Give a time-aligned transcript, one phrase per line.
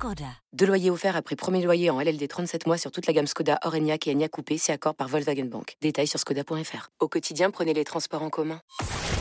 [0.00, 0.24] Skoda.
[0.54, 3.58] Deux loyers offerts après premier loyer en LLD 37 mois sur toute la gamme Skoda,
[3.64, 5.76] Orenia et Enya Coupé, c'est accord par Volkswagen Bank.
[5.82, 6.88] Détails sur skoda.fr.
[7.00, 8.62] Au quotidien, prenez les transports en commun.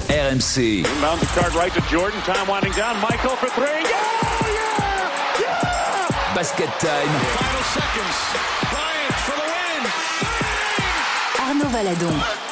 [0.08, 0.86] RMC.
[0.86, 2.18] Inbound the card right to Jordan.
[2.24, 2.96] Time winding down.
[3.02, 3.84] Michael for three.
[3.84, 3.92] Yeah!
[4.48, 5.42] Yeah!
[5.42, 6.34] Yeah!
[6.34, 7.12] Basket time.
[7.36, 8.18] Final seconds.
[8.72, 9.84] Bryant for the win.
[11.44, 12.49] Arnaud Valadon.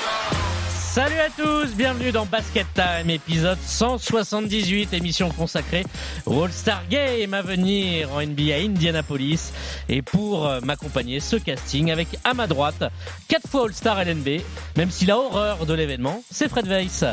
[0.98, 5.86] Salut à tous, bienvenue dans Basket Time, épisode 178, émission consacrée
[6.26, 9.54] au All-Star Game à venir en NBA Indianapolis.
[9.90, 12.84] Et pour euh, m'accompagner, ce casting avec à ma droite,
[13.28, 14.42] 4 fois All-Star LNB,
[14.76, 17.06] même s'il a horreur de l'événement, c'est Fred Weiss.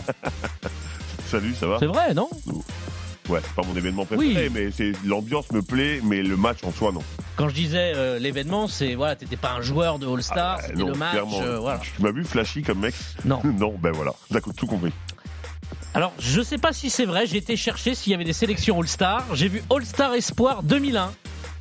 [1.31, 1.77] Salut, ça va?
[1.79, 2.31] C'est vrai, non?
[3.29, 4.51] Ouais, c'est pas mon événement préféré, Oui.
[4.53, 7.03] mais c'est l'ambiance me plaît, mais le match en soi non.
[7.37, 10.75] Quand je disais euh, l'événement, c'est voilà, t'étais pas un joueur de All-Star, Ah, c'était
[10.81, 11.41] non, le match, clairement.
[11.43, 11.79] euh, voilà.
[11.79, 13.41] Tu m'as vu flashy comme mec Non.
[13.59, 14.93] Non, ben voilà, d'accord, tout compris.
[15.95, 18.79] Alors, je sais pas si c'est vrai, j'ai été chercher s'il y avait des sélections
[18.81, 19.25] All-Star.
[19.35, 21.13] J'ai vu All-Star Espoir 2001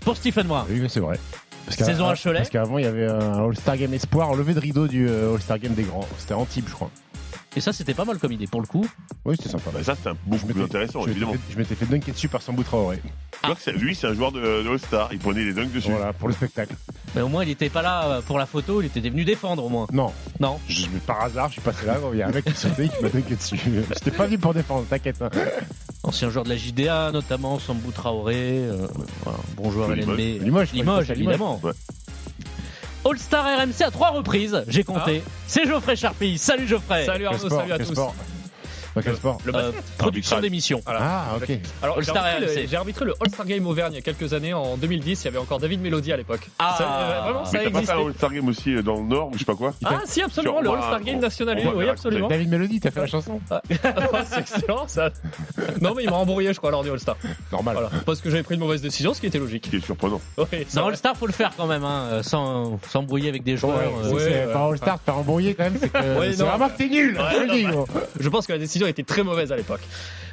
[0.01, 0.65] pour Stephen Moore.
[0.69, 1.17] Oui, mais c'est vrai.
[1.65, 2.39] Parce Saison à Cholet.
[2.39, 5.59] Parce qu'avant, il y avait un All-Star Game Espoir, levé de rideau du euh, All-Star
[5.59, 6.05] Game des grands.
[6.17, 6.89] C'était Antibes, je crois.
[7.55, 8.85] Et ça, c'était pas mal comme idée pour le coup.
[9.25, 9.69] Oui, c'était sympa.
[9.73, 11.33] Bah, ça, c'est un- beaucoup plus intéressant, je m'étais évidemment.
[11.33, 12.99] fait- Je m'étais fait dunker dessus par Sambou Traoré.
[13.75, 15.91] Lui, c'est un joueur de, de All-Star, il prenait les dunks dessus.
[15.91, 16.73] Voilà, pour le spectacle.
[17.13, 19.63] Mais au moins, il était pas là euh, pour la photo, il était venu défendre
[19.65, 19.85] au moins.
[19.91, 20.59] Non, Non.
[20.67, 23.03] je, par hasard, je suis passé là, il y a un mec qui sautait qui
[23.03, 23.59] m'a dunké dessus.
[23.93, 25.21] J'étais pas venu pour défendre, t'inquiète.
[25.21, 25.29] hein.
[26.03, 28.35] Ancien joueur de la JDA, notamment Sambou Traoré.
[28.65, 28.87] euh,
[29.23, 30.17] voilà, bon joueur LNB.
[30.17, 30.41] Limoges.
[30.41, 31.59] Limoges, Limoges, évidemment.
[31.63, 31.71] Ouais.
[33.13, 35.21] All-Star RMC à trois reprises, j'ai compté.
[35.45, 36.39] C'est Geoffrey Charpie.
[36.39, 37.05] Salut Geoffrey.
[37.05, 37.93] Salut Arnaud, salut à tous.
[38.95, 39.97] Dans quel sport Le Euh, basket.
[39.97, 40.81] production d'émission.
[40.85, 41.51] Ah, ok.
[41.81, 44.53] Alors, j'ai arbitré, le- j'ai arbitré le All-Star Game Auvergne il y a quelques années,
[44.53, 45.21] en 2010.
[45.21, 46.47] Il y avait encore David Mélody à l'époque.
[46.59, 46.75] Ah.
[46.77, 47.91] Ça, euh, vraiment, ça t'as pas fait existait.
[47.93, 50.21] un All-Star Game aussi euh, dans le Nord ou je sais pas quoi Ah, si,
[50.21, 52.27] absolument, Sur- le All-Star Game on- national, on oui, absolument.
[52.27, 53.61] David Melody, t'as fait la chanson Ah,
[54.29, 55.09] c'est excellent, ça.
[55.81, 57.17] Non, mais il m'a embrouillé, je crois, lors du All-Star.
[57.51, 57.75] Normal.
[57.75, 57.89] Voilà.
[58.05, 59.65] Parce que j'avais pris une mauvaise décision, ce qui était logique.
[59.65, 60.21] Ce qui est surprenant.
[60.37, 60.87] Oui, c'est Dans.
[60.87, 63.77] All-Star, faut le faire quand même, hein, euh, sans s'embrouiller avec des joueurs.
[63.77, 64.53] Ouais, euh, ouais, c'est ouais.
[64.53, 67.17] pas All-Star, faire embrouiller quand même, c'est Ouais, vraiment que t'es nul.
[67.17, 67.85] Ouais, bah.
[68.19, 69.81] Je pense que la décision était très mauvaise à l'époque.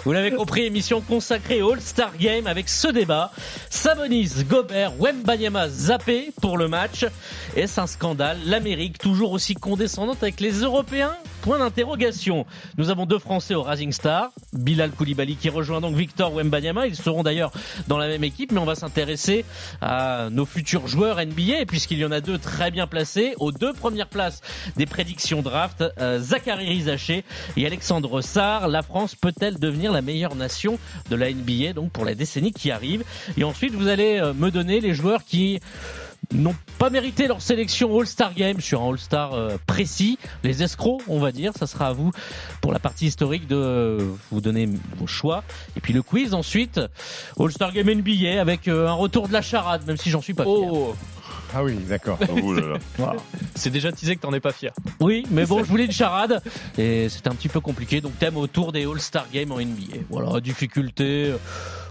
[0.05, 3.33] Vous l'avez compris, émission consacrée au All-Star Game avec ce débat.
[3.69, 7.05] Sabonis, Gobert, Wembanyama zappé pour le match.
[7.55, 12.47] Est-ce un scandale L'Amérique toujours aussi condescendante avec les Européens Point d'interrogation.
[12.77, 14.31] Nous avons deux Français au Rising Star.
[14.53, 16.87] Bilal Koulibaly qui rejoint donc Victor Wembanyama.
[16.87, 17.51] Ils seront d'ailleurs
[17.89, 19.45] dans la même équipe, mais on va s'intéresser
[19.83, 23.35] à nos futurs joueurs NBA puisqu'il y en a deux très bien placés.
[23.39, 24.41] Aux deux premières places
[24.77, 27.25] des prédictions draft, euh, Zachary Rizaché
[27.57, 28.69] et Alexandre Sarr.
[28.69, 30.79] La France peut-elle devenir la meilleure nation
[31.11, 33.05] de la NBA donc pour la décennie qui arrive
[33.37, 35.61] Et ensuite, vous allez euh, me donner les joueurs qui
[36.33, 41.19] n'ont pas mérité leur sélection All-Star Game sur un All-Star euh, précis, les escrocs, on
[41.19, 41.53] va dire.
[41.59, 42.11] Ça sera à vous
[42.61, 45.43] pour la partie historique de euh, vous donner vos choix.
[45.77, 46.81] Et puis le quiz ensuite,
[47.39, 50.55] All-Star Game NBA avec un retour de la charade, même si j'en suis pas fier.
[50.55, 50.95] Oh,
[51.55, 52.19] Ah oui, d'accord.
[52.43, 52.79] Oh là là.
[52.97, 53.21] Voilà.
[53.55, 54.73] c'est déjà teasé que t'en es pas fier.
[55.01, 56.43] Oui, mais bon, je voulais une charade
[56.79, 58.01] et c'était un petit peu compliqué.
[58.01, 59.99] Donc thème autour des All-Star Games en NBA.
[60.11, 61.37] Voilà, difficulté euh,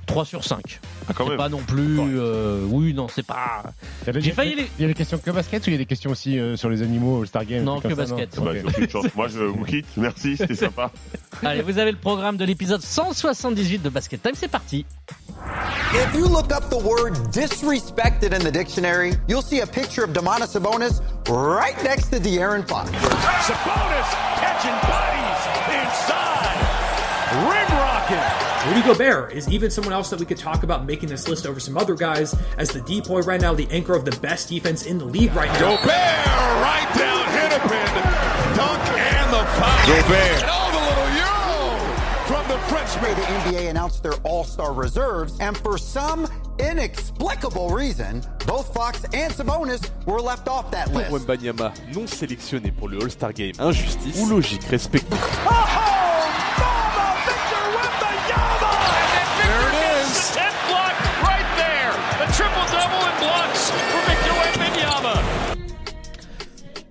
[0.10, 0.80] 3 sur 5.
[1.08, 1.38] Ah, quand C'est même.
[1.38, 2.00] pas non plus.
[2.00, 3.64] euh, oui, non, c'est pas.
[4.08, 5.74] Il y a- J'ai failli les- Il y a des questions que basket ou il
[5.74, 7.98] y a des questions aussi euh, sur les animaux, All-Star Game Non, des trucs que
[7.98, 8.38] comme ça, basket.
[8.38, 8.58] non Bah, Ok.
[8.58, 9.16] j'ai aucune chance.
[9.16, 9.86] Moi, je vous quitte.
[9.98, 10.92] Merci, c'était sympa.
[11.44, 14.34] Allez, vous avez le programme de l'épisode 178 de Basket Time.
[14.36, 14.86] C'est parti.
[15.94, 20.12] If you look up the word disrespected in the dictionary, you'll see a picture of
[20.12, 22.90] Demonis Sabonis right next to De'Aaron Fox.
[22.92, 24.10] Sabonis
[24.42, 25.19] catching bodies
[28.70, 31.60] Rudy Gobert is even someone else that we could talk about making this list over
[31.60, 35.00] some other guys as the depoy right now, the anchor of the best defense in
[35.00, 35.76] the league right now.
[35.76, 38.04] Gobert right down, hit a pin.
[38.56, 39.88] Dunk and the foul.
[39.88, 40.44] Gobert.
[40.46, 41.80] Oh, the little euro
[42.28, 43.16] from the Frenchman.
[43.16, 43.26] The
[43.58, 46.28] NBA announced their all-star reserves, and for some
[46.60, 51.12] inexplicable reason, both Fox and Sabonis were left off that Pour list.
[51.12, 55.16] Wembanyama, non sélectionné pour le All-Star Game, injustice ou logique respectée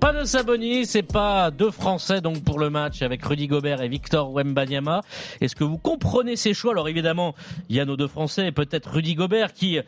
[0.00, 3.88] Pas de Sabonis, c'est pas deux Français donc pour le match avec Rudy Gobert et
[3.88, 5.00] Victor Wembanyama.
[5.40, 6.70] Est-ce que vous comprenez ces choix?
[6.70, 7.34] Alors évidemment,
[7.68, 9.80] il y a nos deux Français et peut-être Rudy Gobert qui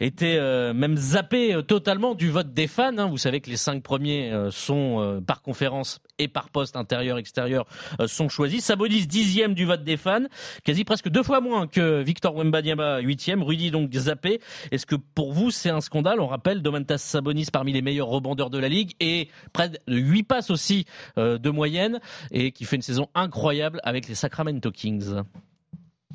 [0.00, 2.96] était euh, même zappé euh, totalement du vote des fans.
[2.96, 3.08] hein.
[3.08, 7.66] Vous savez que les cinq premiers euh, sont euh, par conférence et par poste intérieur-extérieur
[8.00, 8.64] euh, sont choisis.
[8.64, 10.24] Sabonis dixième du vote des fans,
[10.64, 13.42] quasi presque deux fois moins que Victor Wembanyama huitième.
[13.42, 14.40] Rudy donc zappé.
[14.70, 16.20] Est-ce que pour vous c'est un scandale?
[16.20, 20.22] On rappelle Domantas Sabonis parmi les meilleurs rebondeurs de la ligue et près de 8
[20.22, 20.84] passes aussi
[21.18, 22.00] euh, de moyenne
[22.30, 25.22] et qui fait une saison incroyable avec les Sacramento Kings.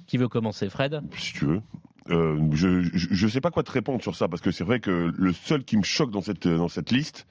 [0.08, 1.02] Qui veut commencer, Fred?
[1.18, 1.62] Si tu veux.
[2.10, 5.14] Euh, je, je sais pas quoi te répondre sur ça parce que c'est vrai que
[5.16, 7.26] le seul qui me choque dans cette dans cette liste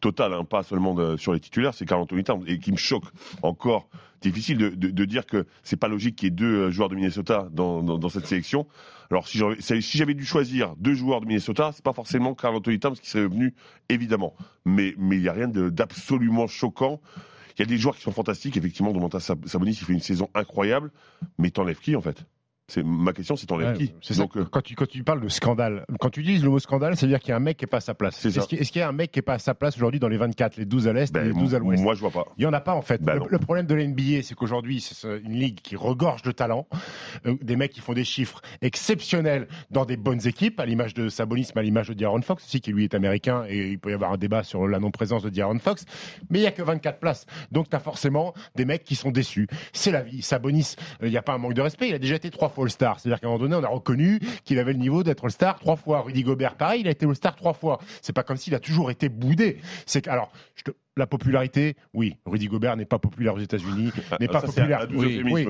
[0.00, 3.04] totale, hein, pas seulement sur les titulaires, c'est Carl Anthony Towns et qui me choque
[3.42, 3.88] encore.
[4.22, 7.48] Difficile de, dire que c'est pas logique qu'il y ait deux euh, joueurs de Minnesota
[7.52, 8.66] dans, cette sélection.
[9.10, 12.96] Alors si j'avais dû choisir deux joueurs de Minnesota, c'est pas forcément Carl Anthony Towns
[12.96, 13.54] qui serait venu
[13.88, 14.34] évidemment,
[14.64, 17.00] mais mais il y a rien d'absolument choquant.
[17.56, 18.92] Il y a des joueurs qui sont fantastiques, effectivement.
[18.92, 20.90] Domantas Sab- Sabonis, il fait une saison incroyable,
[21.38, 22.26] mais t'enlèves qui en fait?
[22.68, 24.22] C'est ma question, c'est t'enlèves Ouais, qui c'est ça.
[24.22, 26.96] Donc, euh, Quand tu, quand tu parles de scandale, quand tu utilises le mot scandale,
[26.96, 28.16] c'est-à-dire qu'il y a un mec qui n'est pas à sa place.
[28.16, 28.40] C'est ça.
[28.40, 30.00] Est-ce qu'il est-ce qu'il y a un mec qui n'est pas à sa place aujourd'hui
[30.00, 31.80] dans les 24, les 12 à l'Est ben, et les 12 à l'Ouest?
[31.80, 32.24] moi, je vois pas.
[32.36, 33.00] Il n'y en a pas en fait.
[33.02, 36.66] Bah le, problème de la NBA, c'est qu'aujourd'hui, c'est une ligue qui regorge de talent,
[37.26, 41.08] euh, des mecs qui font des chiffres exceptionnels dans des bonnes équipes, à l'image de
[41.08, 43.90] Sabonis, mais à l'image de D'Aaron Fox aussi, qui lui est américain, et il peut
[43.90, 45.84] y avoir un débat sur la non-présence de D'Aaron Fox.
[46.30, 49.12] Mais il n'y a que 24 places, donc tu as forcément des mecs qui sont
[49.12, 49.46] déçus.
[49.72, 50.22] C'est la vie.
[50.22, 51.88] Sabonis, euh, il n'y a pas un manque de respect.
[51.88, 54.20] Il a déjà été trois fois All-Star, c'est-à-dire qu'à un moment donné, on a reconnu
[54.44, 56.02] qu'il avait le niveau d'être All-Star trois fois.
[56.02, 57.78] Rudy Gobert, pareil, il a été All-Star trois fois.
[58.02, 59.60] C'est pas comme s'il a toujours été boudé.
[59.86, 64.28] C'est alors, je te- la popularité, oui, Rudy Gobert n'est pas populaire aux États-Unis, n'est
[64.28, 64.86] Ah, pas ça, c'est populaire.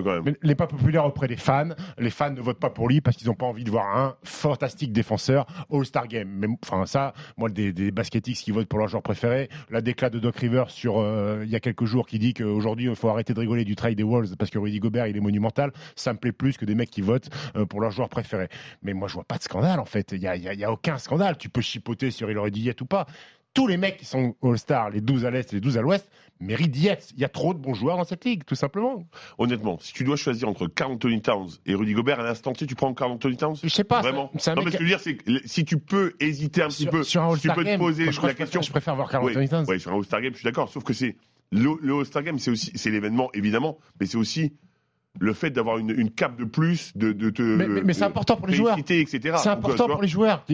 [0.02, 0.34] quand même.
[0.42, 1.68] n'est pas populaire auprès des fans.
[1.98, 4.16] Les fans ne votent pas pour lui parce qu'ils n'ont pas envie de voir un
[4.24, 6.28] fantastique défenseur All-Star Game.
[6.28, 10.10] Mais enfin ça, moi des, des baskettiques qui votent pour leur joueur préféré, la déclat
[10.10, 13.08] de Doc Rivers sur euh, il y a quelques jours qui dit qu'aujourd'hui il faut
[13.08, 15.72] arrêter de rigoler du trail des Wolves parce que Rudy Gobert il est monumental.
[15.94, 18.48] Ça me plaît plus que des mecs qui votent euh, pour leur joueur préféré.
[18.82, 20.10] Mais moi je vois pas de scandale en fait.
[20.12, 21.38] Il y a, y a- il y a aucun scandale.
[21.38, 23.06] Tu peux chipoter sur il aurait dit ou pas.
[23.56, 26.08] Tous les mecs qui sont All-Star, les 12 à l'Est et les 12 à l'Ouest,
[26.40, 27.06] méritent d'y être.
[27.14, 29.02] Il y a trop de bons joueurs dans cette ligue, tout simplement.
[29.38, 32.66] Honnêtement, si tu dois choisir entre Carl Anthony Towns et Rudy Gobert à l'instant T,
[32.66, 33.56] tu prends Carl Anthony Towns?
[33.62, 34.02] Je sais pas.
[34.02, 34.30] Vraiment?
[34.46, 36.62] un Non, mec mais ce que je veux dire, c'est que si tu peux hésiter
[36.62, 38.60] un petit peu, sur un tu peux te poser je la je question.
[38.60, 39.64] préfère- Je préfère voir Carl Oui, Anthony Towns.
[39.66, 40.68] ouais, sur un All-Star Game, je suis d'accord.
[40.70, 41.16] Sauf que c'est
[41.50, 44.52] le, le All-Star Game, c'est aussi c'est l'événement évidemment, mais c'est aussi
[45.18, 48.00] le fait d'avoir une, une cape de plus, de, de te Mais, mais- mais c'est
[48.00, 48.78] de important pour les joueurs.
[48.78, 49.36] etc.
[49.38, 50.44] C'est important pour les joueurs.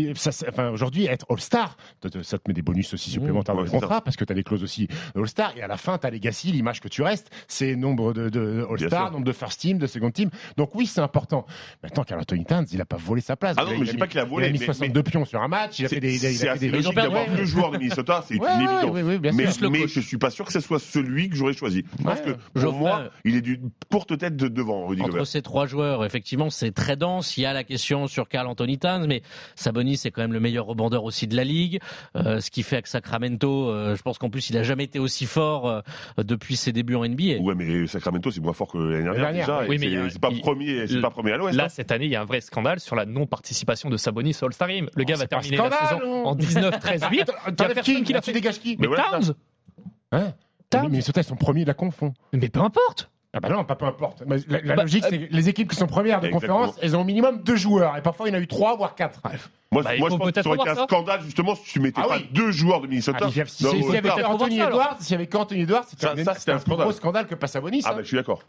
[0.48, 1.76] Enfin, aujourd'hui, être All-Star,
[2.22, 4.34] ça te met des bonus aussi supplémentaires dans ouais, le contrat parce que tu as
[4.36, 5.52] des clauses aussi All-Star.
[5.56, 8.66] Et à la fin, tu as Legacy, l'image que tu restes, c'est nombre de, de
[8.70, 9.12] All-Star, sûr.
[9.12, 10.30] nombre de First Team, de Second Team.
[10.56, 11.46] Donc oui, c'est important.
[11.82, 13.56] Maintenant, Carl Anthony Towns, il a pas volé sa place.
[13.58, 15.02] Ah non, Il mais je dis pas qu'il a volé, Il a mis mais- 62
[15.02, 15.78] pions sur un match.
[15.78, 16.14] Il a fait des.
[16.16, 18.34] il a- il c'est a fait des logique d'avoir Ouais, deux joueurs de Minnesota, c'est
[18.40, 18.90] Ouais, une évidence.
[18.92, 21.52] oui, oui, bien mais mais je suis pas sûr que ce soit celui que j'aurais
[21.52, 21.84] choisi.
[22.00, 22.14] Je Ouais.
[22.54, 23.60] que pour moi, il est du
[23.90, 25.26] courte tête de devant, Rudy Entre Gobert.
[25.26, 27.36] ces trois joueurs, effectivement, c'est très dense.
[27.36, 29.22] Il y a la question sur Carl Anthony Towns, mais
[29.54, 31.80] Sabonis c'est quand même le meilleur rebondeur aussi de la ligue.
[32.16, 34.98] Euh, ce qui fait avec Sacramento, euh, je pense qu'en plus il a jamais été
[34.98, 35.80] aussi fort euh,
[36.18, 37.38] depuis ses débuts en NBA.
[37.40, 39.68] Ouais, mais Sacramento, c'est moins fort que l'année dernière, dernière, déjà.
[39.68, 41.56] oui, mais c'est pas premier, c'est pas premier à l'Ouest.
[41.56, 41.68] Là, hein.
[41.68, 44.68] cette année, il y a un vrai scandale sur la non-participation de Sabonis au All-Star
[44.68, 44.88] Game.
[44.94, 47.02] Le gars Oh, va c'est pas terminer la saison non en 19, 13, 8.
[47.02, 49.04] Attends, Il y a t'enlèves personne qui qui dégages qui Mais Mais voilà.
[49.10, 49.34] Towns
[50.12, 50.34] Hein
[50.70, 52.14] Towns Mais Minnesota, ils sont premiers de la confond.
[52.32, 54.22] Mais peu importe Ah bah non, pas peu importe.
[54.26, 56.58] Mais La, la Bah, logique, euh, c'est que les équipes qui sont premières de Exactement.
[56.58, 57.96] conférence, elles ont au minimum deux joueurs.
[57.96, 59.20] Et parfois, il y en a eu trois, voire quatre.
[59.70, 62.02] Moi, Bah, moi je pense que ça aurait été un scandale, justement, si tu mettais
[62.04, 62.28] Ah pas oui.
[62.32, 63.18] deux joueurs de Minnesota.
[63.22, 65.62] Ah, mais s'il y a- s'il dans y avait Anthony Edwards, s'il y avait qu'Anthony
[65.62, 67.80] Edwards, c'était un, plus gros scandale que Passabonis.
[67.84, 67.94] Ah, hein.
[67.96, 68.42] bah, je suis d'accord.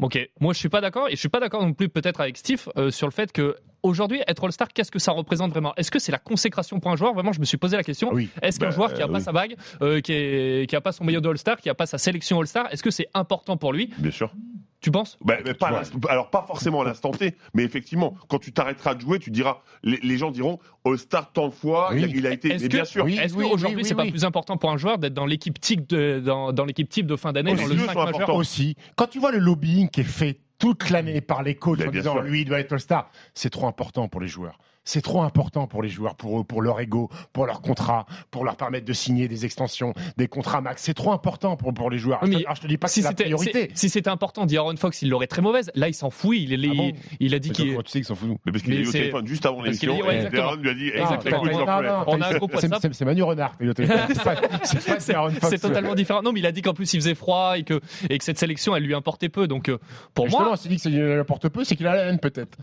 [0.00, 2.36] Ok, moi je suis pas d'accord et je suis pas d'accord non plus peut-être avec
[2.36, 5.72] Steve euh, sur le fait que aujourd'hui être All-Star, qu'est-ce que ça représente vraiment?
[5.76, 7.14] Est-ce que c'est la consécration pour un joueur?
[7.14, 8.10] Vraiment, je me suis posé la question.
[8.12, 8.28] Oui.
[8.42, 9.24] Est-ce qu'un Bah, joueur qui a euh, pas oui.
[9.24, 11.86] sa bague, euh, qui, est, qui a pas son maillot de All-Star, qui a pas
[11.86, 13.90] sa sélection All-Star, est-ce que c'est important pour lui?
[13.98, 14.32] Bien sûr.
[14.80, 15.16] Tu penses?
[15.24, 15.78] Bah, mais pas à Ouais.
[15.78, 19.30] l'instant- alors pas forcément à l'instant T, mais effectivement, quand tu t'arrêteras de jouer, tu
[19.30, 22.00] diras, les, les gens diront, All-Star tant de fois, Oui.
[22.00, 23.04] il, a, il a été, Est-ce mais que- bien sûr.
[23.06, 24.10] Oui, Est-ce oui, qu'aujourd'hui oui, c'est oui, pas oui.
[24.10, 27.16] plus important pour un joueur d'être dans l'équipe type de dans, dans l'équipe type de
[27.16, 28.36] fin d'année dans les le deux 5 sont majeur importants.
[28.36, 28.76] aussi.
[28.94, 32.14] Quand tu vois le lobbying qui est fait toute l'année par les coachs en disant
[32.14, 32.22] sûr.
[32.22, 34.58] lui il doit être All-Star, c'est trop important pour les joueurs.
[34.86, 38.44] C'est trop important pour les joueurs, pour eux, pour leur ego, pour leur contrat, pour
[38.44, 40.82] leur permettre de signer des extensions, des contrats max.
[40.82, 42.20] C'est trop important pour, pour les joueurs.
[42.22, 43.70] Oui, alors, je te dis pas que si c'est la c'était priorité.
[43.74, 45.70] si- c'était important, dit Aaron Fox, il l'aurait très mauvaise.
[45.74, 46.36] Là, il s'en fout.
[46.36, 47.70] Il, il, Ah bon il a dit qu'il.
[47.78, 49.56] tu sais qu'ils s'en foutent Mais parce qu'il est eu au c'est- téléphone juste avant
[49.62, 50.28] qu'il l'émission, ouais, et.
[50.28, 51.32] Darren lui a dit, Ah, fais.
[51.34, 52.82] On a un groupe c'est- WhatsApp.
[52.82, 53.56] c'est- C'est Manu Renard.
[53.56, 54.00] qui est au téléphone.
[54.98, 56.22] C'est Aaron totalement différent.
[56.22, 58.38] Non, mais il a dit qu'en plus il faisait froid et que, et que cette
[58.38, 59.46] sélection, elle lui importait peu.
[59.48, 59.78] Donc, euh,
[60.14, 62.18] pour Justement, moi, s'il dit que ça lui apporte peu, c'est qu'il a la haine
[62.20, 62.58] peut-être.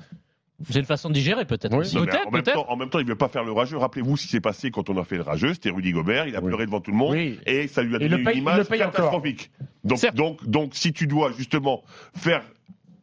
[0.70, 1.76] C'est une façon de digérer peut-être.
[1.76, 1.88] Oui.
[1.98, 3.78] en, même temps, en même temps, il veut pas faire le rageux.
[3.78, 5.54] Rappelez-vous ce qui s'est passé quand on a fait le rageux.
[5.54, 6.28] C'était Rudy Gobert.
[6.28, 6.48] Il a Oui.
[6.48, 7.14] pleuré devant tout le monde.
[7.14, 7.40] Oui.
[7.46, 9.52] Et ça lui a donné paye- une image catastrophique.
[9.84, 11.84] Donc, donc, donc, si tu dois justement
[12.16, 12.44] faire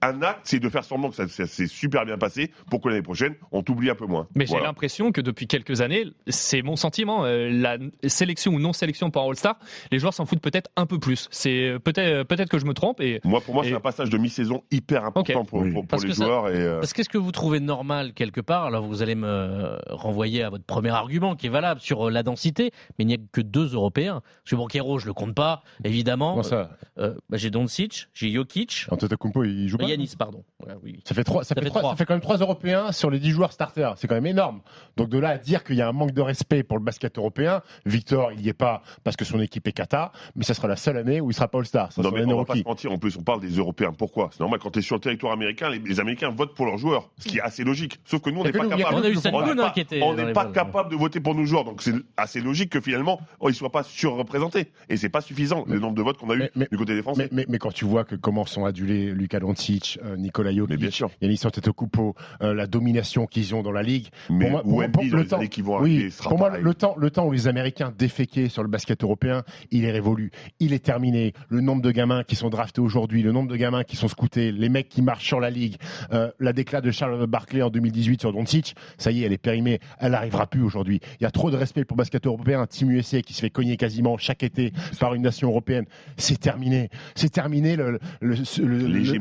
[0.01, 2.89] un acte, c'est de faire semblant que ça, ça s'est super bien passé pour que
[2.89, 4.29] l'année prochaine, on t'oublie un peu moins.
[4.35, 8.73] Mais j'ai l'impression que depuis quelques années, c'est mon sentiment, euh, la sélection ou non
[8.73, 9.59] sélection pour un All-Star,
[9.91, 11.29] les joueurs s'en foutent peut-être un peu plus.
[11.31, 13.81] C'est euh, peut-être peut-être que je me trompe et Moi, pour moi, Et- c'est un
[13.81, 15.73] passage de mi-saison hyper important pour, Oui.
[15.73, 16.49] pour- pour Parce les ça- joueurs.
[16.49, 20.43] Et, euh, Parce qu'est-ce que vous trouvez normal quelque part Alors vous allez me renvoyer
[20.45, 23.19] à votre premier argument qui est valable sur euh, la densité, mais il n'y a
[23.33, 24.23] que deux Européens.
[24.45, 26.31] Parce que Banquero, je le compte pas, évidemment.
[26.33, 26.71] Comment ça?
[26.99, 29.88] Euh, bah, j'ai Doncic, j'ai Jokic, Antetokounmpo, il joue pas?
[29.89, 30.45] Yanis, pardon.
[30.83, 31.01] Oui.
[31.05, 33.31] Ça fait, trois, ça, Ça fait ça fait quand même trois Européens sur les 10
[33.31, 33.95] joueurs starters.
[33.97, 34.61] C'est quand même énorme.
[34.97, 37.19] Donc de là à dire qu'il y a un manque de respect pour le basket
[37.19, 40.69] européen, Victor, il n'y est pas parce que son équipe est Kata, mais ça sera
[40.69, 41.93] la seule année où il sera pas All-Star.
[41.93, 42.93] Ça Non, mais on va pas se mentir.
[42.93, 43.93] En plus, on parle des Européens.
[43.97, 44.31] Pourquoi?
[44.33, 46.79] C'est normal quand tu es sur le territoire américain, les, les Américains votent pour leurs
[46.79, 48.01] joueurs, ce qui est assez logique.
[48.05, 48.97] Sauf que nous, on n'est pas nous, capable.
[48.97, 51.83] On a eu on Sengun n'est hein, pas- capable de voter pour nos joueurs, donc
[51.83, 54.73] c'est assez logique que finalement oh, ils soient pas surreprésentés.
[54.89, 57.29] Et c'est pas suffisant le nombre de votes qu'on a eu du côté des Français.
[57.33, 60.57] Mais, mais, mais quand tu vois que comment sont adulés Luka Doncic, euh, Nikola Mais
[60.67, 61.11] bien Jokic, sûr.
[61.21, 64.09] Yanis Antetokounmpo, euh, la domination qu'ils ont dans la ligue.
[64.31, 66.63] Mais pour moi, pour pour- le temps- qui vont oui, arriver, sera pour moi, pareil.
[66.65, 70.31] le temps, le temps où les Américains déféquaient sur le basket européen, il est révolu.
[70.61, 71.33] Il est terminé.
[71.49, 74.53] Le nombre de gamins qui sont draftés aujourd'hui, le nombre de gamins qui sont scoutés,
[74.53, 75.77] les mecs qui marchent sur la ligue,
[76.13, 79.39] euh, la déclat de Charles Barkley en 2018 sur Doncic, ça y est, elle est
[79.39, 79.81] périmée.
[79.99, 81.01] Elle n'arrivera plus aujourd'hui.
[81.21, 82.61] Il y a trop de respect pour le basket européen.
[82.61, 85.85] Un team USA qui se fait cogner quasiment chaque été par une nation européenne,
[86.17, 86.89] c'est terminé.
[87.15, 89.19] C'est terminé le, le, le- le- L'hégémonie.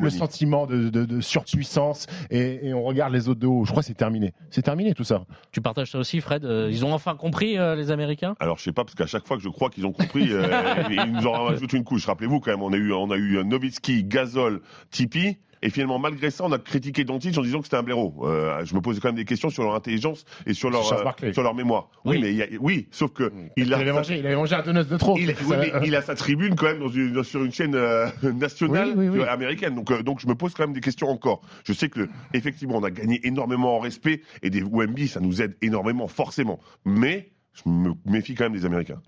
[0.47, 3.65] Sentiment de, de- de surpuissance et, et on regarde les autres de haut.
[3.65, 4.33] Je crois que c'est terminé.
[4.49, 5.25] C'est terminé tout ça.
[5.51, 8.35] Tu partages ça aussi, Fred Euh, Ils ont enfin compris, euh, les Américains?
[8.39, 10.47] Alors je sais pas parce qu'à chaque fois que je crois qu'ils ont compris, euh,
[10.89, 12.05] ils nous en rajoutent une couche.
[12.05, 14.61] Rappelez-vous quand même, on a eu on a eu Novitski, Gasol,
[14.91, 15.37] Tipeee.
[15.61, 18.13] Et finalement, malgré ça, on a critiqué Doncic en disant que c'était un blaireau.
[18.23, 21.13] Euh, je me pose quand même des questions sur leur intelligence et sur leur, Charles
[21.23, 21.89] euh, sur leur mémoire.
[22.05, 22.21] Oui, Oui.
[22.21, 24.35] mais il y a- oui, sauf que il Il a, avait, sa, mangé, il avait
[24.35, 25.17] mangé un donut de trop.
[25.17, 27.75] il, Ça- oui, mais il a sa tribune quand même dans une- sur une chaîne
[27.75, 28.91] euh, nationale
[29.29, 29.75] américaine.
[29.75, 31.41] Donc, donc je me pose quand même des questions encore.
[31.65, 35.41] Je sais que effectivement, on a gagné énormément en respect et des Wemby, ça nous
[35.41, 36.59] aide énormément, forcément.
[36.85, 39.01] Mais je me méfie quand même des Américains.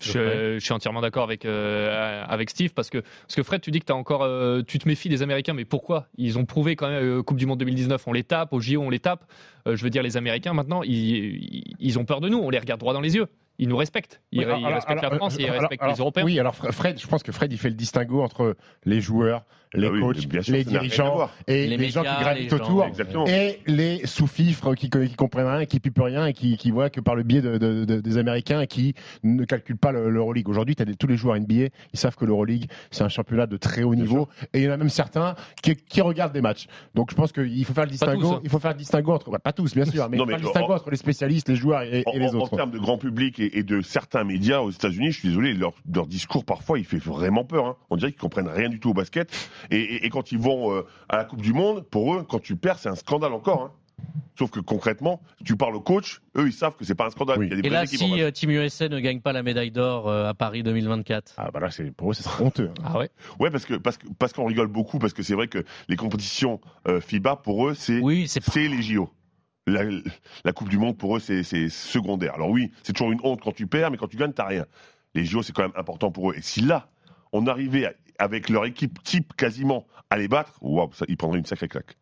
[0.00, 3.70] Je, je suis entièrement d'accord avec euh, avec Steve parce que parce que Fred, tu
[3.70, 6.06] dis que t'as encore euh, tu te méfies des Américains, mais pourquoi?
[6.18, 8.80] Ils ont prouvé quand même euh, Coupe du Monde 2019, on les tape au JO,
[8.82, 9.24] on les tape.
[9.66, 12.78] Je veux dire, les Américains maintenant, ils, ils- ont peur de nous, on les regarde
[12.78, 13.26] droit dans les yeux.
[13.58, 14.20] Ils nous respectent.
[14.30, 16.24] Ils, Oui, ils alors- respectent alors- la France et ils respectent alors- les Européens.
[16.24, 19.44] Oui, alors Fre- Fred, je pense que Fred, il fait le distinguo entre les joueurs,
[19.76, 22.56] les Ah oui, coachs, bien sûr, les dirigeants et Les les, gens qui gravitent gens,
[22.56, 22.84] autour.
[22.86, 23.26] Exactement.
[23.26, 27.00] Et les sous-fifres qui, qui comprennent rien, qui pipent rien et qui, qui voient que
[27.00, 30.48] par le biais de, de- de- des Américains qui ne calculent pas le- l'Euroleague.
[30.48, 33.56] Aujourd'hui, tu as tous les joueurs NBA, ils savent que l'Euroleague, c'est un championnat de
[33.56, 34.28] très haut niveau.
[34.52, 36.66] Et il y en a même certains qui, qui regardent des matchs.
[36.94, 38.34] Donc je pense qu'il faut faire le distinguo.
[38.36, 38.40] tous.
[38.44, 40.26] Il faut faire le distinguo entre, bah, pas tous, bien sûr, mais, Non, il faut
[40.26, 42.56] mais faire le distinguo en- entre les spécialistes, les joueurs et, les en- en autres.
[42.56, 45.72] termes de grand public et, et de certains médias aux États-Unis, je suis désolé, leur,
[45.92, 47.66] leur discours parfois il fait vraiment peur.
[47.66, 47.76] hein.
[47.90, 49.30] On dirait qu'ils comprennent rien du tout au basket.
[49.70, 52.38] Et, et- et quand ils vont euh, à la Coupe du Monde, pour eux, quand
[52.40, 53.62] tu perds, c'est un scandale encore.
[53.62, 53.72] hein.
[54.38, 57.38] Sauf que concrètement, tu parles au coach, eux ils savent que c'est pas un scandale.
[57.38, 57.46] Oui.
[57.50, 59.70] Il y a des Et là, si euh, Team USA ne gagne pas la médaille
[59.70, 62.68] d'or euh, à Paris 2024 Ah bah là, c'est pour eux, ce sera honteux.
[62.78, 62.82] hein.
[62.84, 63.08] Ah ouais.
[63.40, 65.96] Ouais, parce que parce que parce qu'on rigole beaucoup parce que c'est vrai que les
[65.96, 69.08] compétitions euh, FIBA pour eux c'est Oui, c'est pas- c'est les JO.
[69.66, 69.80] La,
[70.44, 72.34] la Coupe du Monde pour eux c'est c'est secondaire.
[72.34, 74.66] Alors oui, c'est toujours une honte quand tu perds, mais quand tu gagnes t'as rien.
[75.14, 76.34] Les JO c'est quand même important pour eux.
[76.36, 76.90] Et si là
[77.32, 80.58] on arrivait à- avec leur équipe type quasiment à les battre,
[81.08, 81.96] ils prendraient une sacrée claque.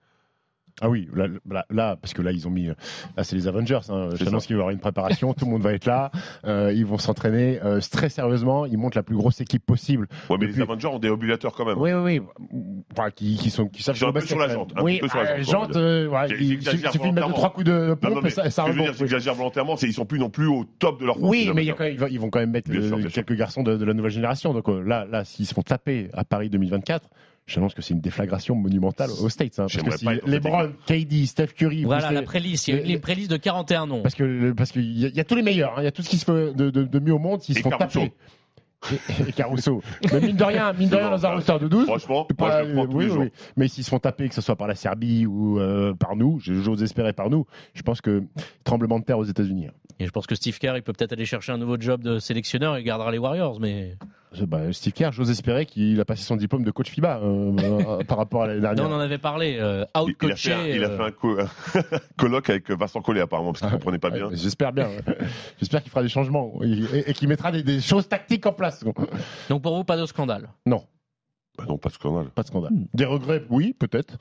[0.81, 2.67] Ah oui, là, là, là, parce que là, ils ont mis.
[2.67, 3.79] Là, c'est les Avengers.
[3.91, 4.09] Hein.
[4.15, 4.39] Je ça.
[4.39, 5.33] qu'il va y avoir une préparation.
[5.33, 6.11] tout le monde va être là.
[6.47, 8.67] Euh, ils vont s'entraîner euh, très sérieusement.
[8.67, 10.09] Ils montent la plus grosse équipe possible.
[10.29, 11.79] Ouais, mais Depuis- les Avengers ont des ovulateurs quand même.
[11.79, 12.87] Oui, oui, oui.
[12.93, 15.09] Enfin, qui, qui sont, qui savent jouer un peu sur la jante, un oui, peu
[15.09, 18.15] sur la euh, jante, euh, ouais, il suffit de mettre trois coups de Non, pompe
[18.17, 18.85] non, mais ça, ça ce que je veux rebond.
[18.85, 21.23] dire, c'est que j'exagère volontairement, c'est ils sont plus non plus au top de leur
[21.23, 24.53] Oui, mais ils vont- quand même mettre euh, quelques garçons de, la nouvelle génération.
[24.53, 27.09] Donc euh, là, là, s'ils se font taper à Paris 2024,
[27.47, 29.59] j'annonce que c'est une déflagration monumentale aux States.
[29.59, 32.69] hein, parce que si LeBron, KD, Steph Curry, Voilà la les- préliste.
[32.69, 34.03] Il y a les- une préliste de 41 noms.
[34.03, 36.03] Parce que parce qu'il y, y a tous les meilleurs, hein, il y a tout
[36.03, 38.13] ce qui se fait de, de- de mieux au monde, s'ils se Et font taper.
[38.93, 39.81] Et, et Caruso.
[40.13, 42.65] Mais mine de rien, mine de rien, dans un roster de 12, Franchement, moi, pas-
[42.65, 43.23] je le prends tous oui, les oui, jours.
[43.25, 43.31] oui.
[43.57, 46.39] Mais s'ils se font taper, que ce soit par la Serbie ou euh, par nous,
[46.41, 48.23] j'ose espérer par nous, je pense que
[48.63, 49.69] tremblement de terre aux États-Unis.
[49.69, 49.73] hein.
[50.01, 52.19] Et je pense que Steve Kerr, il peut peut-être aller chercher un nouveau job de
[52.19, 53.61] sélectionneur et il gardera les Warriors.
[53.61, 53.97] Mais
[54.49, 58.05] bah, Steve Kerr, j'ose espérer qu'il a passé son diplôme de coach FIBA euh, euh,
[58.09, 58.91] par rapport à l'année non, dernière.
[58.91, 59.57] on en avait parlé.
[59.61, 60.77] euh, Il, il a fait un, out-coaché.
[60.77, 61.39] il a euh, fait un co-
[62.19, 64.31] colloque avec Vincent Collet apparemment parce qu'il Ah, comprenait pas bien.
[64.33, 64.89] J'espère bien.
[64.89, 65.01] ouais.
[65.61, 68.83] J'espère qu'il fera des changements et, et qu'il mettra des, des choses tactiques en place.
[69.49, 70.49] Donc pour vous, pas de scandale?
[70.67, 70.85] Non,
[71.57, 72.31] Bah non, pas de scandale.
[72.31, 72.73] pas de scandale.
[72.95, 74.17] Des regrets, oui, peut-être.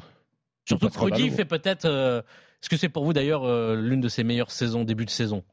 [0.66, 1.86] Surtout que Rudy fait peut-être.
[1.86, 2.20] euh,
[2.62, 5.44] Est-ce que c'est pour vous d'ailleurs euh, l'une de ses meilleures saisons, début de saison?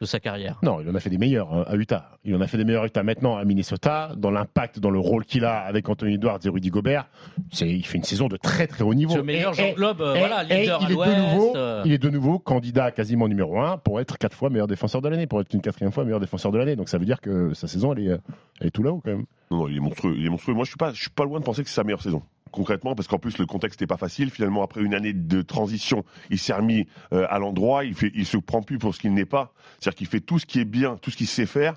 [0.00, 2.12] De sa carrière Non, il en a fait des meilleurs hein, à Utah.
[2.24, 3.02] Il en a fait des meilleurs à Utah.
[3.02, 6.70] Maintenant, à Minnesota, dans l'impact, dans le rôle qu'il a avec Anthony Edwards et Rudy
[6.70, 7.06] Gobert,
[7.52, 9.14] c'est, il fait une saison de très très haut niveau.
[9.14, 9.74] Ce meilleur euh, et-
[10.18, 11.12] voilà, et leader à il est l'Ouest.
[11.16, 11.82] de nouveau, euh.
[11.84, 15.08] il est de nouveau candidat quasiment numéro un pour être quatre fois meilleur défenseur de
[15.08, 16.76] l'année, pour être une quatrième fois meilleur défenseur de l'année.
[16.76, 18.18] Donc ça veut dire que sa saison, elle est,
[18.60, 19.24] elle est tout là-haut quand même.
[19.50, 20.14] Non, non, il est monstrueux.
[20.16, 20.54] Il est monstrueux.
[20.54, 22.22] Moi, je suis pas, je suis pas loin de penser que c'est sa meilleure saison.
[22.52, 24.30] Concrètement, parce qu'en plus le contexte n'est pas facile.
[24.30, 27.84] Finalement, après une année de transition, il s'est remis euh, à l'endroit.
[27.84, 29.52] Il fait, il se prend plus pour ce qu'il n'est pas.
[29.78, 31.76] C'est-à-dire qu'il fait tout ce qui est bien, tout ce qu'il sait faire.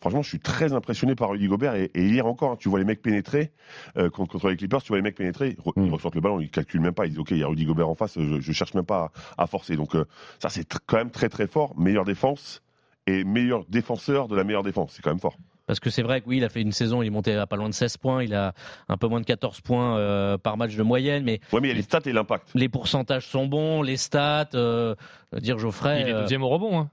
[0.00, 1.74] Franchement, je suis très impressionné par Rudy Gobert.
[1.76, 3.52] Et, et hier encore, hein, tu vois les mecs pénétrer
[3.96, 4.82] euh, contre, contre les Clippers.
[4.82, 5.56] Tu vois les mecs pénétrer.
[5.58, 5.86] Ils, re- Mm.
[5.86, 7.06] ils ressortent le ballon, ils calculent même pas.
[7.06, 8.18] Ils disent OK, il y a Rudy Gobert en face.
[8.18, 9.76] Je, je cherche même pas à, à forcer.
[9.76, 10.04] Donc euh,
[10.42, 11.74] ça, c'est tr- quand même très très fort.
[11.78, 12.62] Meilleure défense
[13.06, 14.92] et meilleur défenseur de la meilleure défense.
[14.94, 15.36] C'est quand même fort.
[15.66, 17.46] Parce que c'est vrai que oui, il a fait une saison, il est monté à
[17.46, 18.52] pas loin de 16 points, il a
[18.88, 21.70] un peu moins de 14 points euh, par match de moyenne, mais Ouais, mais il
[21.70, 22.50] y a les stats et l'impact.
[22.54, 24.94] les pourcentages sont bons, les stats, euh,
[25.38, 26.90] dire Geoffrey, Il est euh, deuxième au rebond, hein,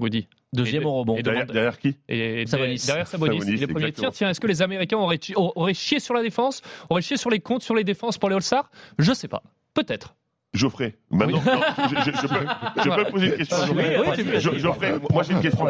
[0.00, 0.26] Woody.
[0.54, 1.16] deuxième et- au rebond.
[1.16, 2.82] et Derrière, derrière qui Et, et Sabonis.
[2.86, 4.10] derrière Sabonis, Sabonis, est premier tir.
[4.12, 7.28] Tiens, est-ce que les Américains auraient, chi- auraient chié sur la défense, auraient chié sur
[7.30, 8.70] les comptes, sur les défenses pour les All-Stars?
[8.98, 9.42] Je sais pas.
[9.74, 10.14] Peut-être.
[10.54, 10.94] Geoffrey.
[11.10, 12.46] Maintenant, non, je, je- je peux,
[12.84, 13.98] je peux poser une question à Geoffrey.
[13.98, 15.66] Oui, oui, Geoffrey, moi j'ai une question.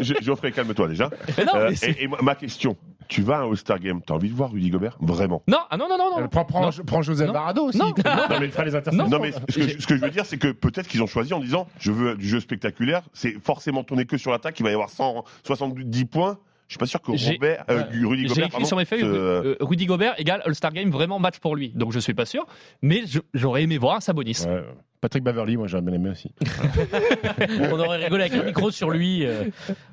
[0.00, 1.10] Je- Geoffrey, calme-toi déjà.
[1.38, 2.76] Mais non, Euh, et, et ma question,
[3.08, 4.96] tu vas à un All-Star Game, t'as envie de voir Rudy Gobert?
[5.00, 6.24] Vraiment Non, ah non, non, non, non.
[6.24, 6.70] Euh, prends, prends, Non.
[6.86, 7.32] prends Joseph Non.
[7.32, 7.78] Varado aussi.
[7.78, 7.86] Non.
[7.86, 9.08] Non, mais il fera les interceptions.
[9.08, 11.06] Non, mais ce que, je- ce que je veux dire, c'est que peut-être qu'ils ont
[11.06, 14.62] choisi en disant je veux du jeu spectaculaire, c'est forcément tourner que sur l'attaque, il
[14.64, 16.38] va y avoir 170 points.
[16.68, 18.84] Je suis pas sûr que J'ai- Robert, euh, Rudy J'ai Gobert, écrit pardon, sur mes
[18.84, 21.70] feuilles se- euh, Rudy Gobert égale All-Star Game, vraiment match pour lui.
[21.74, 22.44] Donc je suis pas sûr.
[22.82, 23.02] Mais
[23.34, 24.42] j'aurais aimé voir un Sabonis.
[24.46, 24.64] Ouais.
[25.00, 26.32] Patrick Baverly, moi j'aurais bien aimé aussi.
[27.70, 29.44] on aurait rigolé avec un micro sur lui, euh,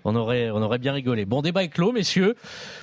[0.06, 1.25] on, aurait, on aurait bien rigolé.
[1.25, 2.36] Bon débat est clos, messieurs,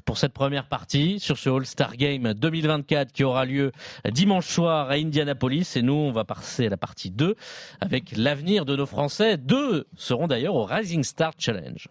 [0.05, 3.73] pour cette première partie sur ce All-Star Game 2024 qui aura lieu
[4.11, 5.77] dimanche soir à Indianapolis.
[5.77, 7.35] Et nous, on va passer à la partie 2
[7.81, 9.37] avec l'avenir de nos Français.
[9.37, 11.89] Deux seront d'ailleurs au Rising Star Challenge.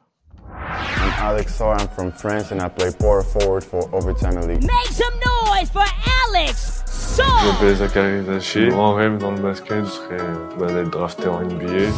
[0.53, 1.79] I'm Alex Sarr.
[1.79, 4.61] I'm from France and I play power forward for Overtime Elite.
[4.63, 5.13] Make some
[5.45, 5.85] noise for
[6.27, 7.51] Alex Je Saw!
[7.51, 8.69] m'appelle Zachary Zaché.
[8.69, 10.17] Mon grand rêve dans le basket serait
[10.57, 11.89] bah, d'être drafté en NBA.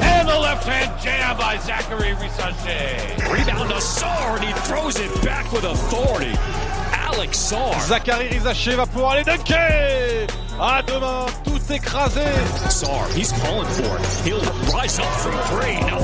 [0.00, 3.16] And the left-hand jam by Zachary Rissache.
[3.30, 6.36] Rebound to Sarr, and he throws it back with authority.
[6.92, 7.78] Alex Sarr.
[7.86, 10.26] Zachary Rizaché va pouvoir aller dunker
[10.60, 12.24] À demain, tout écrasé
[12.68, 14.06] Sarr, he's calling for it.
[14.24, 14.40] He'll
[14.74, 15.78] rise up from three.
[15.80, 15.88] Nothing.
[15.88, 15.97] Alex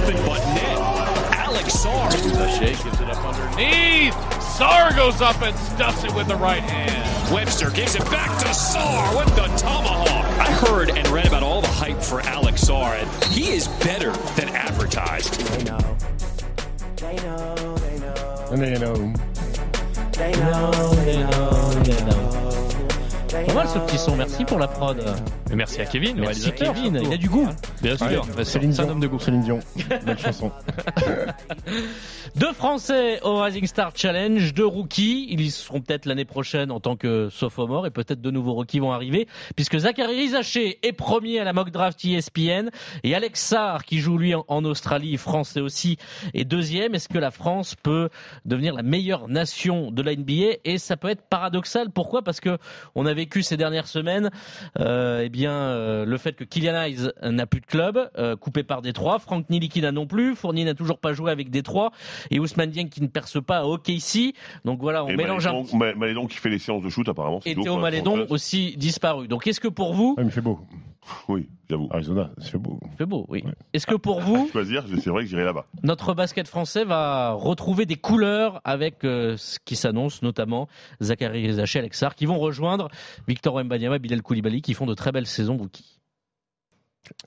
[2.54, 2.60] Sarr.
[2.60, 4.42] Rissache gives it up underneath.
[4.42, 7.32] Sar goes up and stuffs it with the right hand.
[7.32, 10.24] Webster gives it back to Sar with the tomahawk.
[10.38, 14.12] I heard and read about all the hype for Alex Sar, and he is better
[14.36, 15.40] than advertised.
[15.42, 15.84] Mais non.
[23.34, 24.96] Pas mal ce petit son, merci pour la prod.
[25.52, 27.08] Merci à Kevin, Merci Kevin, surtout.
[27.08, 27.48] il a du goût.
[27.82, 28.88] Bien sûr, Ouais, c'est un Dion.
[28.90, 29.18] homme de goût.
[29.18, 29.58] Céline Dion.
[30.06, 30.52] Belle chanson.
[32.36, 35.26] Deux Français au Rising Star Challenge, deux rookies.
[35.30, 38.78] Ils y seront peut-être l'année prochaine en tant que sophomore et peut-être de nouveaux rookies
[38.80, 42.70] vont arriver puisque Zachary Rizaché est premier à la mock draft ESPN
[43.02, 45.96] et Alex Sarr qui joue lui en, Australie, français aussi,
[46.34, 46.94] est deuxième.
[46.94, 48.08] Est-ce que la France peut
[48.44, 51.90] devenir la meilleure nation de la NBA Et ça peut être paradoxal.
[51.90, 52.22] Pourquoi?
[52.22, 52.58] Parce que
[52.94, 54.30] on a vécu ces dernières semaines
[54.78, 58.62] euh, eh bien euh, le fait que Kylian Hayes n'a plus de club, euh, coupé
[58.62, 61.90] par Détroit, Franck Nilikina non plus, Fournier n'a toujours pas joué avec Détroit
[62.30, 64.34] et Ousmane Dieng qui ne perce pas à OKC.
[64.64, 65.76] Donc voilà, on Et mélange un Malédon.
[65.76, 67.40] Ma- Malédon qui fait les séances de shoot apparemment.
[67.46, 69.26] Et Théo Malédon aussi disparu.
[69.26, 70.60] Donc est-ce que pour vous, mais il fait beau.
[71.28, 71.88] Oui, j'avoue.
[71.90, 72.78] Arizona, il fait beau.
[72.96, 73.44] fait beau, oui.
[73.72, 75.66] Est-ce que pour vous, Choisir, c'est vrai que j'irai là-bas.
[75.82, 80.68] notre basket français va retrouver des couleurs avec euh, ce qui s'annonce, notamment
[81.02, 82.88] Zachary Rizaché, Alex Sarr, qui vont rejoindre
[83.28, 85.98] Victor Wembanyama, Bilal Koulibaly, qui font de très belles saisons rookies.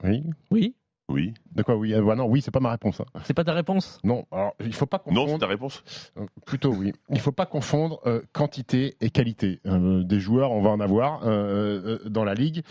[0.03, 0.23] Oui.
[0.49, 0.75] Oui,
[1.09, 1.33] Oui.
[1.55, 2.99] De quoi oui Ah, bah non, oui, c'est pas ma réponse.
[3.01, 3.05] hein.
[3.23, 3.99] c'est pas ta réponse?
[4.03, 5.31] Non, alors il faut pas Non, confondre.
[5.33, 5.83] c'est ta réponse
[6.17, 6.91] Euh, Plutôt oui.
[7.09, 9.59] Il faut pas confondre euh, quantité et qualité.
[9.65, 12.61] Euh, des joueurs, on va en avoir euh, euh, dans la ligue.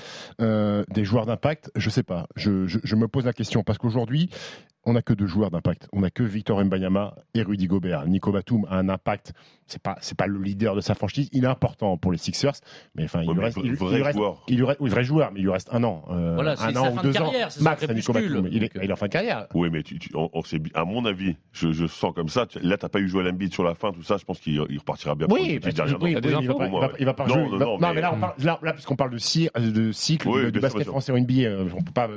[0.40, 2.26] Euh, des joueurs d'impact, je sais pas.
[2.36, 4.28] Je, je- je me pose la question parce qu'aujourd'hui,
[4.86, 5.88] on n'a que deux joueurs d'impact.
[5.92, 8.06] On n'a que Victor Mbanyama et Rudy Gobert.
[8.06, 9.32] Nico Batum a un impact.
[9.68, 11.28] C'est pas c'est pas le leader de sa franchise.
[11.32, 12.52] Il est important pour les Sixers,
[12.94, 14.44] mais enfin il Ouais, lui reste, il, vrai il lui reste- joueur.
[14.46, 16.76] il lui reste- oui, vrai joueur, mais il lui reste un an, euh, Voilà, un
[16.76, 18.12] an ou de deux carrière, ans max à Nico.
[18.12, 18.48] Batum.
[18.52, 19.48] Il est, il est en fin de carrière.
[19.54, 22.46] Oui, mais tu, tu- on, on sait, à mon avis, je, je sens comme ça.
[22.46, 24.18] tu- Là, t'as pas eu jouer à l'Embiid sur la fin, tout ça.
[24.18, 25.26] Je pense qu'il il repartira bien.
[25.30, 26.88] Oui, parce dernière oui, il va pas- va- ouais.
[27.00, 27.58] il va pas Non, jouer.
[27.58, 29.16] non, mais- là, là, puisqu'on parle de,
[29.70, 32.08] de cycle du sûr, basket français en NBA, euh, on peut pas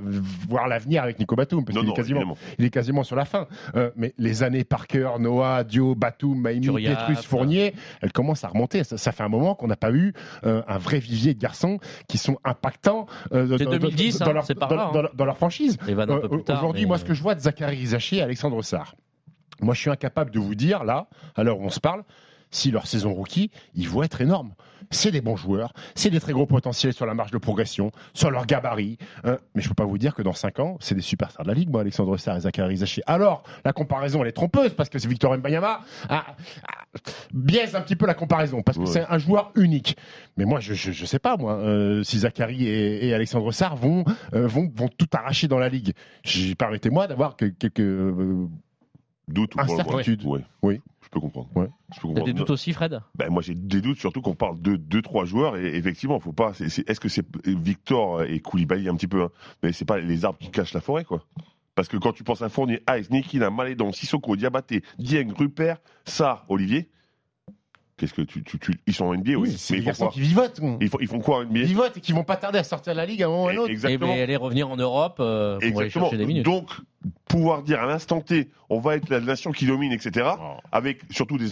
[0.47, 2.37] voir l'avenir avec Nico Batum parce Non, qu'il est non, quasiment, évidemment.
[2.59, 3.47] Il est quasiment sur la fin.
[3.75, 8.49] Euh, mais les années Parker, Noah, Dio, Batum, Maïmi, Turiaf, Petrus, Fournier, elles commencent à
[8.49, 8.83] remonter.
[8.83, 10.13] Ça, ça fait un moment qu'on n'a pas eu
[10.45, 14.45] euh, un vrai vivier de garçons qui sont impactants euh, dans, 2010, dans hein, leur,
[14.45, 14.91] c'est par dans- là, hein.
[14.93, 15.77] dans leur- dans leur franchise.
[16.57, 18.95] Aujourd'hui, mais- moi, ce que je vois de Zachary Rizachi et Alexandre Sarr,
[19.61, 22.03] moi, je suis incapable de vous dire, là, à l'heure où on se parle,
[22.51, 24.53] si leur saison rookie, ils vont être énormes.
[24.91, 28.31] C'est des bons joueurs, c'est des très gros potentiels sur la marge de progression, sur
[28.31, 28.97] leur gabarit.
[29.23, 29.37] hein.
[29.55, 31.53] mais je peux pas vous dire que dans 5 ans, c'est des superstars de la
[31.55, 33.01] ligue, moi, Alexandre Sarr et Zachary Rizachi.
[33.07, 36.25] Alors, la comparaison, elle est trompeuse parce que c'est Victor Mbanyama ah,
[36.67, 36.85] ah,
[37.33, 38.89] biaise un petit peu la comparaison parce que Ouais.
[38.89, 39.97] c'est un joueur unique.
[40.37, 43.75] Mais moi, je, je, je sais pas, moi, euh, si Zachary et, et Alexandre Sarr
[43.75, 45.93] vont, euh, vont, vont tout arracher dans la ligue.
[46.57, 48.47] Permettez-moi d'avoir que- quelques euh,
[49.27, 50.23] Doute ou incertitudes.
[50.25, 50.41] Ouais.
[50.63, 50.81] Oui.
[51.09, 51.49] Je peux comprendre.
[51.55, 51.67] Ouais.
[51.95, 53.01] Je peux T'as des doutes aussi, Fred?
[53.15, 56.33] Ben, moi j'ai des doutes surtout qu'on parle de deux trois joueurs et effectivement faut
[56.33, 59.31] pas est-ce que c'est Victor et Koulibaly un petit peu hein,
[59.63, 61.23] mais c'est pas les arbres qui cachent la forêt quoi
[61.73, 66.43] parce que quand tu penses à Fournier, Ice, Nikina, Malédon, Sissoko, Diabaté, Dieng, Rupert, Sarr,
[66.49, 66.89] Olivier
[67.99, 70.03] qu'est-ce que tu, tu, tu- ils sont en NBA oui, mais des ils font garçons
[70.05, 70.59] quoi qui vivotent.
[70.81, 72.63] ils font, ils font quoi en NBA Ils vivotent et qui vont pas tarder à
[72.63, 73.69] sortir de la ligue à un moment ou à un autre.
[73.69, 76.05] Et exactement mais aller revenir en Europe euh, pour aller Exactement.
[76.05, 76.45] chercher des minutes.
[76.45, 76.69] Donc,
[77.27, 80.29] pouvoir dire à l'instant T, on va être la nation qui domine, etc.
[80.71, 81.47] Avec surtout des.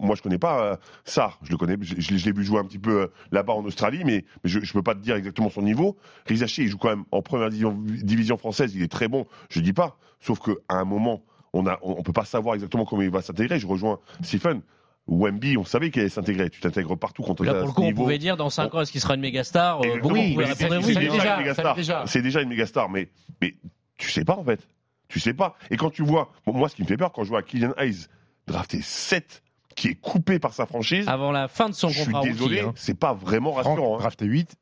[0.00, 1.32] Moi, je connais pas euh, ça.
[1.42, 1.76] Je le connais.
[1.80, 4.24] Je, je l'ai- je l'ai vu jouer un petit peu euh, là-bas en Australie, mais,
[4.42, 5.96] mais je, je peux pas te dire exactement son niveau.
[6.26, 8.74] Rizachi, il joue quand même en première division, division française.
[8.74, 9.26] Il est très bon.
[9.50, 9.96] Je dis pas.
[10.20, 13.10] Sauf que à un moment, on a, on, on peut pas savoir exactement comment il
[13.10, 13.58] va s'intégrer.
[13.58, 14.60] Je rejoins Stephen.
[15.08, 16.48] Wemby, on savait qu'il allait s'intégrer.
[16.48, 18.80] Tu t'intègres partout quand on Là, pour le coup, on pouvait dire dans 5 ans,
[18.82, 20.94] est-ce qu'il sera une méga star euh, Mais c'est- oui.
[20.94, 21.74] déjà déjà, une méga ça star.
[21.74, 22.04] déjà.
[22.06, 23.08] C'est déjà une méga star, mais,
[23.40, 23.54] mais
[23.98, 24.60] tu sais pas en fait.
[25.08, 25.56] Tu sais pas.
[25.70, 27.72] Et quand tu vois, bon, moi ce qui me fait peur quand je vois Kylian
[27.76, 28.06] Hayes
[28.46, 29.42] drafté 7,
[29.74, 32.60] qui est coupé par sa franchise, Avant la fin de son je suis contrat désolé,
[32.60, 32.72] hein.
[32.76, 33.76] c'est pas vraiment rassurant.
[33.76, 33.98] Franck, hein.
[33.98, 34.54] drafté 8.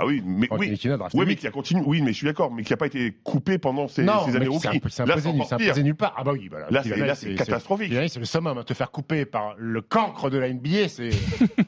[0.00, 0.58] Ah oui, mais oui.
[0.58, 1.36] Oui, mais 8.
[1.36, 1.82] qui a continué.
[1.84, 4.36] Oui, mais je suis d'accord, mais qui a pas été coupé pendant ces, non, ces
[4.36, 4.80] années c'est un rookies.
[4.80, 5.28] peu- c'est Là, imposé,
[5.66, 6.14] imposé nulle part.
[6.16, 7.92] Ah bah oui, bah Là, là, c'est catastrophique.
[7.92, 8.56] C'est le summum.
[8.58, 8.62] hein.
[8.64, 11.10] Te faire couper par le cancre de la NBA, c'est.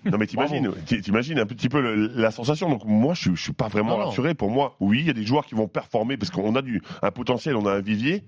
[0.05, 2.71] Non mais t'imagines, t'i- t'imagines un petit peu le- la sensation.
[2.71, 4.05] Donc moi, je, suis- je suis pas vraiment non.
[4.07, 4.35] rassuré.
[4.35, 6.81] Pour moi, oui, il y a des joueurs qui vont performer parce qu'on a du
[7.03, 8.23] un potentiel, on a un vivier.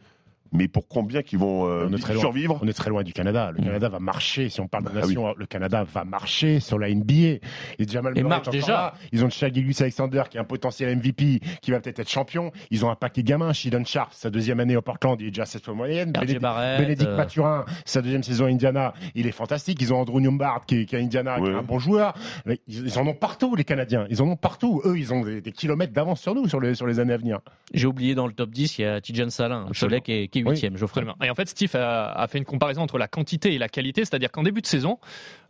[0.52, 2.20] Mais pour combien qui vont euh, On est très loin.
[2.20, 3.50] survivre On est très loin du Canada.
[3.56, 6.78] Le Canada va marcher, si on parle de Bah nation, le Canada va marcher sur
[6.78, 7.12] la NBA.
[7.14, 7.40] Et
[7.88, 8.72] Jamal Et Murray marche déjà.
[8.72, 8.94] là.
[9.12, 12.52] Ils ont Shai Alexander qui est un potentiel MVP, qui va peut-être être champion.
[12.70, 15.42] Ils ont un paquet gamin, Shidon Sharp, sa deuxième année au Portland, il est déjà
[15.42, 16.12] à cette fois moyenne.
[16.16, 16.38] RJ
[16.78, 19.80] Bénédicte, euh, Mathurin, sa deuxième saison à Indiana, il est fantastique.
[19.80, 22.14] Ils ont Andrew Newbart qui est, qui est à Indiana, qui est un bon joueur.
[22.46, 24.06] Ils, ils en ont partout, les Canadiens.
[24.10, 24.82] Ils en ont partout.
[24.84, 27.16] Eux, ils ont des, des kilomètres d'avance sur nous, sur les, sur les années à
[27.18, 27.40] venir.
[27.74, 30.38] J'ai oublié dans le top 10, il y a Tijan Salin, un qui est, qui
[30.40, 30.56] est Oui.
[30.56, 31.00] 8ème, Geoffrey.
[31.00, 31.16] Absolument.
[31.22, 34.04] Et en fait, Steve a, a fait une comparaison entre la quantité et la qualité,
[34.04, 34.98] c'est-à-dire qu'en début de saison,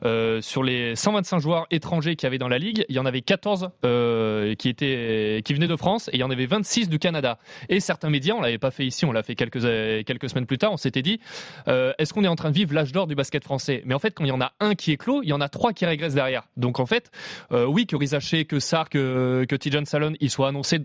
[0.05, 3.07] euh, sur les 125 joueurs étrangers qu'il y avait dans la ligue, il y en
[3.07, 6.89] avait 14 euh, qui étaient qui venaient de France et il y en avait 26
[6.89, 7.39] du Canada.
[7.69, 9.63] Et certains médias, on l'avait pas fait ici, on l'a fait quelques
[10.05, 11.21] quelques semaines plus tard, on s'était dit,
[11.69, 13.83] euh, est-ce qu'on est en train de vivre l'âge d'or du basket français?
[13.85, 15.49] Mais en fait, quand il y en a un qui éclot, il y en a
[15.49, 16.45] trois qui régressent derrière.
[16.57, 17.11] Donc en fait,
[17.51, 20.81] oui, que Rizaché, que Sarr, que que Tijan Salon, ils soient annoncés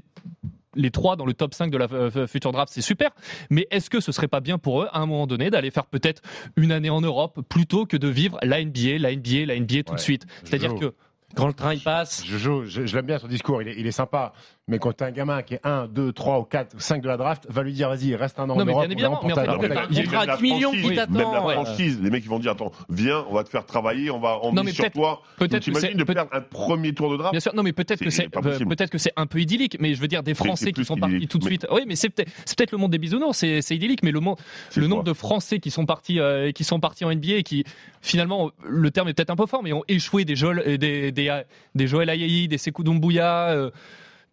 [0.78, 3.12] les trois dans le top 5 de la euh, future draft, c'est super.
[3.50, 5.86] Mais est-ce que ce serait pas bien pour eux, à un moment donné, d'aller faire
[5.86, 6.22] peut-être
[6.56, 9.96] une année en Europe plutôt que de vivre la NBA, la NBA, la NBA tout
[9.96, 10.26] de suite?
[10.44, 10.94] C'est-à-dire que
[11.36, 13.76] Quand le train il passe, Je, joue, je, je l'aime bien son discours, il est,
[13.78, 14.34] il est sympa.
[14.70, 17.08] Mais quand t'as un gamin qui est 1, 2, 3 ou 4 ou 5 de
[17.08, 18.84] la draft, va lui dire vas-y, reste un an Non, en mais Europe.
[18.86, 21.14] bien évidemment, mais en fait, mais il y a millions qui t'attend.
[21.14, 21.54] Même la ouais.
[21.54, 24.42] franchise, les mecs ils vont dire attends, viens, on va te faire travailler, on va
[24.52, 25.22] Non, mais sur toi.
[25.38, 28.10] peut-être T'imagines de perdre un premier tour de draft Bien sûr, non, mais peut-être que
[28.10, 30.98] C'est peut-être que c'est un peu idyllique, mais je veux dire des Français qui sont
[30.98, 31.66] partis tout de suite.
[31.72, 34.20] Oui, mais c'est peut-être c'est peut-être le monde des bisounours, c'est c'est idyllique, mais le
[34.20, 37.64] nombre de Français qui sont partis euh, qui sont partis en NBA et qui
[38.02, 41.42] finalement le terme est peut-être un peu fort, mais ont échoué des Joel des des,
[41.74, 43.72] des Joel Ayayi, des Sekou Doumbouya euh,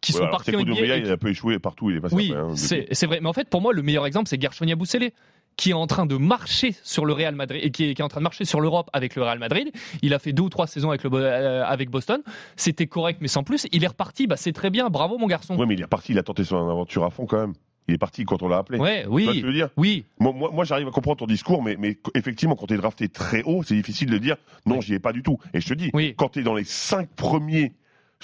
[0.04, 0.96] qui Ouais, sont partis en NBA.
[0.98, 3.20] Il a un peu échoué partout, il est passé Oui, hein, c'est vrai.
[3.20, 5.10] Mais en fait, pour moi, le meilleur exemple, c'est Gershon Yabusele
[5.56, 8.04] qui est en train de marcher sur le Real Madrid et qui est, qui est
[8.04, 9.70] en train de marcher sur l'Europe avec le Real Madrid.
[10.02, 12.22] Il a fait deux ou trois saisons avec, le, euh, avec Boston.
[12.56, 13.68] C'était correct, mais sans plus.
[13.70, 14.26] Il est reparti.
[14.26, 14.90] Bah, c'est très bien.
[14.90, 15.56] Bravo, mon garçon.
[15.56, 17.52] Ouais, mais il est parti, il a tenté son aventure à fond quand même.
[17.86, 18.78] Il est parti quand on l'a appelé.
[18.80, 19.68] Ouais, Tu oui, je veux dire?
[19.76, 20.04] Oui.
[20.18, 23.08] Moi, moi, moi, j'arrive à comprendre ton discours, mais, mais effectivement, quand tu es drafté
[23.08, 24.36] très haut, c'est difficile de dire
[24.66, 25.38] non, j'y ai pas du tout.
[25.52, 26.14] Et je te dis, Oui.
[26.16, 27.74] quand tu es dans les cinq premiers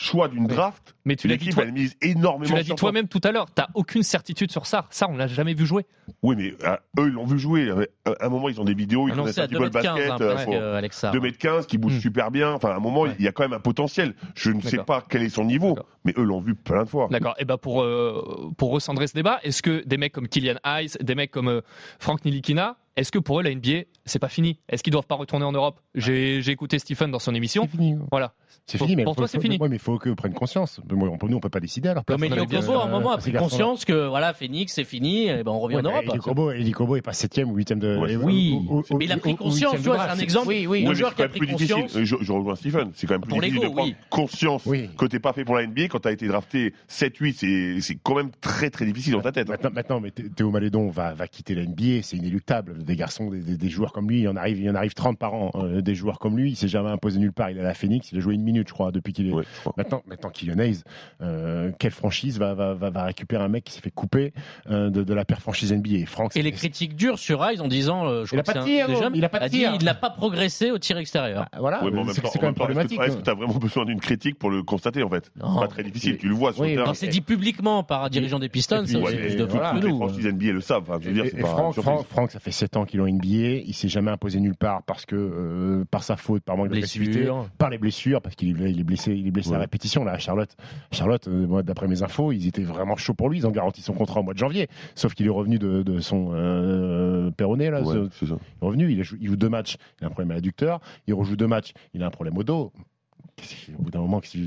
[0.01, 2.75] choix d'une draft, Mais tu l'as dit l'équipe, toi- elle mise énormément Tu l'as dit
[2.75, 3.47] toi-même tout à l'heure.
[3.55, 4.87] T'as aucune certitude sur ça.
[4.91, 5.85] Ça, on l'a jamais vu jouer.
[6.23, 7.69] Oui, mais euh, eux, ils l'ont vu jouer.
[7.69, 7.85] Euh,
[8.21, 9.83] À un moment, ils ont des vidéos, ils connaissent annoncé un petit peu le 2m15,
[9.95, 10.11] basket.
[10.11, 11.11] hein, euh, presque, faut- euh, Alexa.
[11.13, 12.01] 2m15 qui bouge Hmm.
[12.01, 12.51] super bien.
[12.53, 13.15] Enfin, à un moment, Ouais.
[13.19, 14.15] il y a quand même un potentiel.
[14.35, 17.09] Je ne sais pas quel est son niveau, mais eux l'ont vu plein de fois.
[17.11, 17.35] D'accord.
[17.39, 20.97] Et ben pour euh, pour recentrer ce débat, est-ce que des mecs comme Kylian Hayes,
[21.01, 21.61] des mecs comme euh,
[21.99, 24.59] Frank Nilikina, est-ce que pour eux la NBA c'est pas fini.
[24.69, 25.81] Est-ce qu'ils doivent pas retourner en Europe?
[25.95, 27.63] J'ai écouté Stephen dans son émission.
[27.71, 27.97] C'est fini.
[28.11, 28.35] Voilà.
[28.67, 29.59] C'est Pour- fini, mais pour toi, c'est fini.
[29.59, 30.81] ouais, mais il faut qu'ils prennent conscience.
[30.91, 32.05] Mais nous, on peut pas décider alors.
[32.05, 34.73] Comme Personne Elio n'a dit, Kobo, à un moment, a pris conscience que voilà, Phoenix,
[34.75, 36.53] c'est fini, et ben on revient Ouais, en mais Europe.
[36.55, 37.97] Eli Kobo, est pas septième ou huitième de.
[38.23, 40.49] Oui, ou- ou- mais il a pris conscience, tu vois, c'est un exemple.
[40.49, 40.85] Oui, oui.
[40.87, 41.75] Mais joueur c'est qui a quand même pris plus difficile.
[41.83, 42.05] conscience.
[42.05, 42.91] Je, je rejoins Stephen.
[42.95, 43.95] C'est quand même plus Pour difficile de prendre oui.
[44.11, 44.91] conscience Oui.
[44.97, 47.35] que t'es pas fait pour la NBA quand t'as été drafté 7-8.
[47.39, 49.49] C'est, c'est quand même très très difficile dans ta tête.
[49.49, 49.53] hein.
[49.53, 52.83] Maintenant, maintenant, mais Thé- Théo Malédon va, va quitter la NBA, c'est inéluctable.
[52.85, 55.19] Des garçons, des joueurs comme lui, il y en arrive, il y en arrive 30
[55.19, 55.51] par an.
[55.55, 57.51] euh, des joueurs comme lui, il s'est jamais imposé nulle part.
[57.51, 59.33] Il est à la Phoenix, il a joué une minute, je crois, depuis qu'il est.
[59.33, 59.75] Ouais, je crois.
[59.77, 60.83] Maintenant, maintenant Hayes,
[61.23, 64.33] euh, quelle franchise va, va, va, va récupérer un mec qui s'est fait couper
[64.71, 67.69] euh, de, de la paire franchise NBA Franck, Et les critiques dures sur Rice en
[67.69, 68.65] disant, euh, je Il crois a pas pas de
[69.51, 69.73] dit, tir.
[69.79, 71.47] il n'a pas progressé au tir extérieur.
[71.53, 73.01] Ah, voilà, Ouais, c'est quand même problématique.
[73.01, 75.31] Est-ce que tu as vraiment besoin d'une critique pour le constater en fait?
[75.35, 76.87] C'est pas très difficile, tu le vois sur Oui, le terrain.
[76.87, 79.97] Quand c'est dit publiquement par un dirigeant des Pistons, c'est de les nous.
[79.97, 81.01] franchises NBA le savent.
[81.07, 81.41] Et-
[82.11, 83.63] Franck, ça fait 7 ans qu'il est en NBA.
[83.67, 87.25] Il s'est jamais imposé nulle part parce que euh, par sa faute, par manque d'agressivité,
[87.59, 90.13] par les blessures, parce qu'il est, il est blessé, il est blessé à répétition là.
[90.13, 90.57] à Charlotte,
[90.93, 93.39] Charlotte, euh, moi, d'après mes infos, ils étaient vraiment chauds pour lui.
[93.39, 94.69] Ils ont garanti son contrat au mois de janvier.
[94.95, 97.83] Sauf qu'il est revenu de, de son euh, péroné là.
[97.83, 98.37] Ouais, ce- c'est ça.
[98.41, 100.35] il est revenu, il, a jou- il joue deux matchs, il a un problème à
[100.35, 100.81] l'adducteur.
[101.07, 102.73] Il rejoue deux matchs, il a un problème au dos.
[103.79, 104.39] Au bout d'un moment, tu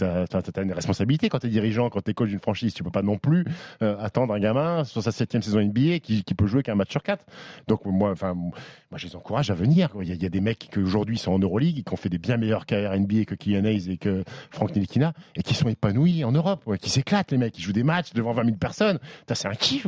[0.00, 2.74] as, une responsabilité quand tu es dirigeant, quand tu es coach d'une franchise.
[2.74, 3.44] Tu peux pas non plus
[3.82, 6.90] euh, attendre un gamin sur sa septième saison NBA qui, qui peut jouer qu'un match
[6.90, 7.24] sur quatre.
[7.68, 9.90] Donc moi, moi, je les encourage à venir.
[10.00, 12.36] Il y, a- des mecs qui aujourd'hui sont en Euroleague, qui ont fait des bien
[12.36, 16.32] meilleures carrières NBA que Kylian Hayes et que Frank Nilikina, et qui sont épanouis en
[16.32, 18.98] Europe, ouais, qui s'éclatent les mecs, qui jouent des matchs devant 20 000 personnes.
[19.32, 19.86] C'est un kiff.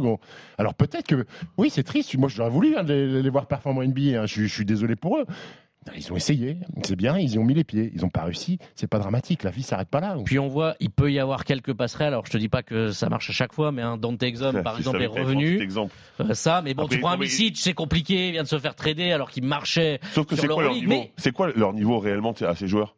[0.59, 1.27] Alors peut-être que,
[1.59, 2.17] oui, c'est triste.
[2.17, 4.23] Moi, j'aurais voulu hein, les, voir performer en NBA.
[4.23, 4.27] hein.
[4.27, 5.27] Je suis désolé pour eux.
[5.97, 8.59] Ils ont essayé, c'est bien, ils y ont mis les pieds, ils ont pas réussi,
[8.77, 10.17] c'est pas dramatique, la vie s'arrête pas là.
[10.25, 12.09] Puis on voit, il peut y avoir quelques passerelles.
[12.09, 14.63] Alors je te dis pas que ça marche à chaque fois, mais un Dante Exum,
[14.63, 15.61] par Si exemple, est revenu.
[15.61, 15.95] exemple.
[16.21, 18.59] Euh, ça, mais bon, Après, tu prends un Misic, c'est compliqué, il vient de se
[18.59, 21.73] faire trader alors qu'il marchait Sauf que c'est quoi leur niveau Mais C'est quoi leur
[21.73, 22.95] niveau réellement à ces joueurs?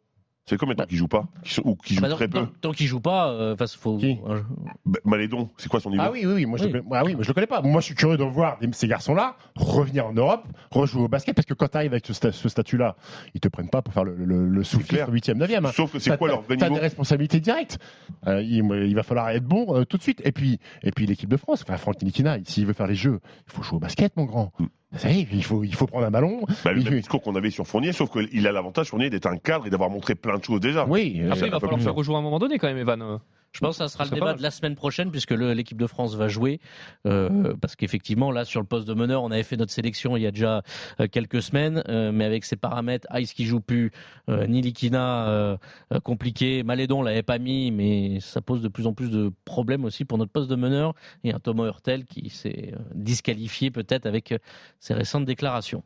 [0.47, 2.45] C'est combien de temps qu'ils jouent pas Qui sont- Ou qui jouent bah, très tant,
[2.45, 3.97] peu tant qu'il joue pas, euh, faut.
[3.97, 4.41] Qui euh,
[4.85, 6.71] Bah, Malédon, c'est quoi son niveau Ah oui, oui, oui, moi, Je, Oui.
[6.71, 7.61] le connais- ah oui, mais je le connais pas.
[7.63, 11.47] Moi, je suis curieux de voir ces garçons-là revenir en Europe, rejouer au basket, parce
[11.47, 12.95] que quand tu arrives avec ce, sta- ce statut-là,
[13.33, 15.09] ils te prennent pas pour faire le, le, le clair.
[15.09, 15.71] 8e, 9e.
[15.73, 17.79] Sauf que c'est quoi leur vrai T'as niveau des responsabilités directes.
[18.27, 20.21] Euh, il, il va falloir être bon euh, tout de suite.
[20.25, 23.19] Et puis, et puis l'équipe de France, enfin, Franck Nilikina, s'il veut faire les jeux,
[23.47, 24.51] il faut jouer au basket, mon grand.
[24.59, 24.65] Mm.
[24.97, 26.41] Ça y est, il faut, il faut prendre un ballon.
[26.63, 29.27] Bah, le Il- même discours qu'on avait sur Fournier, sauf qu'il a l'avantage, Fournier, d'être
[29.27, 30.85] un cadre et d'avoir montré plein de choses déjà.
[30.87, 31.95] Oui, euh, Après, ça il va falloir faire faire.
[31.95, 33.19] rejouer à un moment donné quand même, Evan.
[33.55, 35.87] Je pense que ça sera Ça le débat de la semaine prochaine puisque l'équipe de
[35.87, 36.59] France va jouer.
[37.07, 40.23] Euh, parce qu'effectivement, là, sur le poste de meneur, on avait fait notre sélection il
[40.23, 40.61] y a déjà
[40.99, 43.91] euh, quelques semaines, euh, mais avec ses paramètres, Ice qui joue plus,
[44.29, 45.57] euh, Nilikina
[46.03, 50.03] compliqué, Malédon l'avait pas mis, mais ça pose de plus en plus de problèmes aussi
[50.03, 54.33] pour notre poste de meneur et un Thomas Hurtel qui s'est disqualifié peut-être avec
[54.79, 55.83] ses récentes déclarations.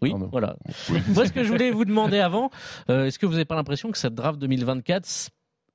[0.00, 0.56] oui, voilà.
[0.90, 1.00] Oui.
[1.14, 2.50] Moi, ce que je voulais vous demander avant,
[2.88, 5.04] est-ce que vous n'avez pas l'impression que cette draft 2024,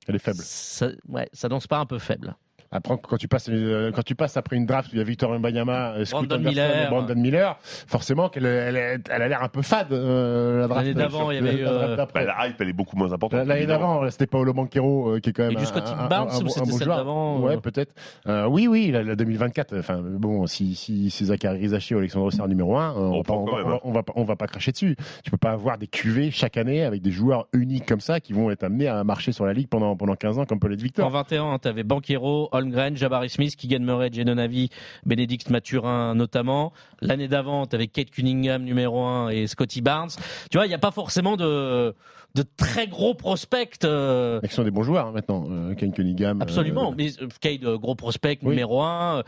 [0.10, 0.42] Elle est faible.
[0.44, 2.36] ça, ouais, ça danse pas un peu faible
[2.72, 5.04] Après, quand tu passes, euh, quand tu passes après une draft où il y a
[5.04, 6.86] Victor Mbanyama, euh, Brandon Miller.
[6.86, 9.92] et Brandon Miller, forcément qu'elle elle, a l'air un peu fade.
[9.92, 12.26] euh, la draft L'année d'avant, il y avait la draft euh, d'après.
[12.26, 13.46] Bah, la hype, elle est beaucoup moins importante.
[13.48, 16.30] L'année d'avant, c'était Paolo Banquero euh, qui est quand même Et du un- Scotty Barnes,
[16.30, 17.94] c'était celle d'avant, Ouais, euh peut-être.
[18.28, 19.78] Euh, oui, oui, la, la 2024.
[19.80, 23.24] Enfin, bon, si si, si Zachary Rizaché ou Alexandre Serre numéro 1, on, va pas-
[23.24, 24.96] prend on, va, même, on va- on va pas- on va pas cracher dessus.
[25.24, 28.34] Tu peux pas avoir des cuvées chaque année avec des joueurs uniques comme ça qui
[28.34, 30.80] vont être amenés à marcher sur la ligue pendant pendant 15 ans comme peut l'être
[30.82, 31.10] En Victor.
[31.10, 34.70] 21, tu avais Banquero, Holmgren, Jabari Smith, Keegan Murray, Jadon Avi,
[35.06, 36.72] Bénédicte Mathurin notamment.
[37.02, 40.10] L'année d'avant, avais Kate Cunningham numéro 1 et Scotty Barnes.
[40.52, 41.96] Tu vois, il n'y a pas forcément de,
[42.36, 43.78] de très gros prospects.
[43.84, 45.46] euh, Mais qui sont des bons joueurs hein, maintenant.
[45.50, 46.42] Euh, Ken Cunningham.
[46.42, 48.50] Absolument, euh, mais euh, euh, gros prospect Oui.
[48.50, 49.24] numéro 1.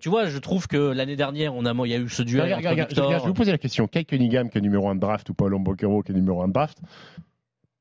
[0.00, 2.44] tu vois, je trouve que l'année dernière, on a, il y a eu ce duel
[2.44, 3.06] Regarde, entre regarde, Victor.
[3.06, 3.86] regarde, je vais vous poser la question.
[3.88, 6.48] Kate Cunningham, qui est numéro 1 de draft, ou Paolo Banquero, qui est numéro 1
[6.48, 6.78] de draft,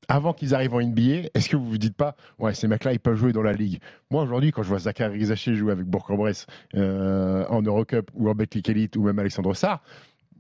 [0.08, 3.00] avant qu'ils arrivent en NBA, est-ce que vous vous dites pas, ouais, ces mecs-là, ils
[3.00, 3.80] peuvent jouer dans la ligue?
[4.10, 8.36] Moi, aujourd'hui, quand je vois Zachary Rizaché jouer avec Bourg-en-Bresse euh, en Eurocup, ou en
[8.36, 9.82] Betclic Elite, ou même Alexandre Sarr,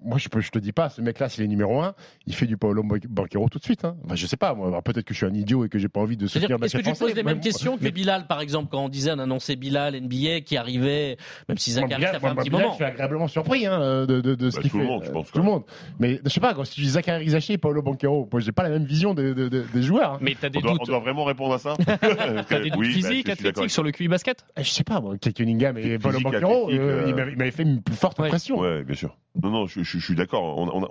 [0.03, 1.93] moi, je, peux, je te dis pas, ce mec-là, s'il est numéro 1,
[2.25, 3.83] il fait du Paolo Banquero tout de suite.
[3.86, 3.95] Hein.
[4.05, 5.99] Enfin, je sais pas, moi, peut-être que je suis un idiot et que j'ai pas
[5.99, 8.69] envie de C'est-à-dire, soutenir est-ce que tu poses les mêmes questions que Bilal, par exemple,
[8.71, 11.17] quand on disait, on annonçait Bilal, NBA, qui arrivait,
[11.49, 12.73] même si Zachary, Bilal, ça fait un moi, petit Bilal, moment.
[12.73, 14.83] Je suis agréablement surpris hein, de, de, de ce Bah, qu'il tout fait.
[14.83, 15.63] le monde, je Euh, pense, Tout le quand monde.
[15.99, 18.63] Mais je sais pas, quand tu dis Zachary Rizaché et Paolo Banquero, moi j'ai pas
[18.63, 20.13] la même vision de- de- de- des joueurs.
[20.13, 20.17] hein.
[20.21, 20.88] Mais t'as des On doit, on doutes.
[20.88, 21.75] doit vraiment répondre à ça
[22.49, 24.45] T'as des doutes Oui, bah, physiques, athlétiques sur le QI basket?
[24.57, 27.38] Eh, Je sais pas, moi, Kate Cunningham et Paolo Banquero, euh, euh, il m'avait il
[27.38, 28.60] m'avait fait une plus forte impression.
[28.60, 29.15] Ouais, bien sûr.
[29.43, 30.58] Non, non, je, je- je suis d'accord.
[30.58, 30.89] On,